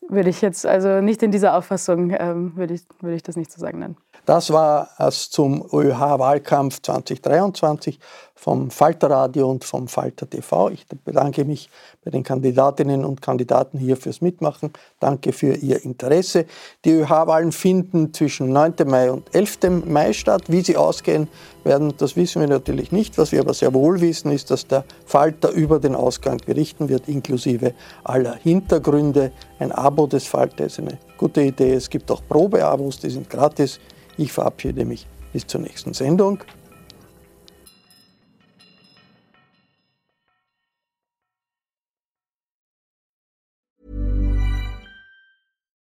[0.09, 3.51] Würde ich jetzt, also nicht in dieser Auffassung, ähm, würde, ich, würde ich das nicht
[3.51, 3.95] so sagen, nein.
[4.25, 7.99] Das war es zum ÖH-Wahlkampf 2023
[8.43, 10.69] vom Falterradio und vom Falter TV.
[10.71, 11.69] Ich bedanke mich
[12.03, 14.73] bei den Kandidatinnen und Kandidaten hier fürs Mitmachen.
[14.99, 16.45] Danke für Ihr Interesse.
[16.83, 18.73] Die ÖH-Wahlen finden zwischen 9.
[18.85, 19.85] Mai und 11.
[19.85, 20.43] Mai statt.
[20.49, 21.29] Wie sie ausgehen
[21.63, 23.17] werden, das wissen wir natürlich nicht.
[23.17, 27.07] Was wir aber sehr wohl wissen, ist, dass der Falter über den Ausgang berichten wird,
[27.07, 27.73] inklusive
[28.03, 29.31] aller Hintergründe.
[29.59, 31.75] Ein Abo des Falter ist eine gute Idee.
[31.75, 33.79] Es gibt auch Probeabos, die sind gratis.
[34.17, 36.39] Ich verabschiede mich bis zur nächsten Sendung.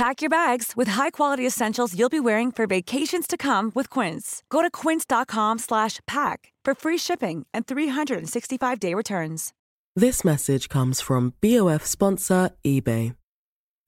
[0.00, 4.42] Pack your bags with high-quality essentials you'll be wearing for vacations to come with Quince.
[4.48, 9.52] Go to quince.com/pack for free shipping and 365-day returns.
[9.94, 13.14] This message comes from BOF sponsor eBay.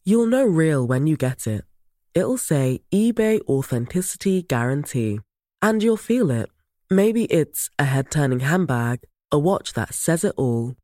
[0.05, 1.65] You'll know real when you get it.
[2.13, 5.21] It'll say eBay Authenticity Guarantee.
[5.63, 6.51] And you'll feel it.
[6.91, 8.99] Maybe it's a head turning handbag,
[9.31, 10.75] a watch that says it all,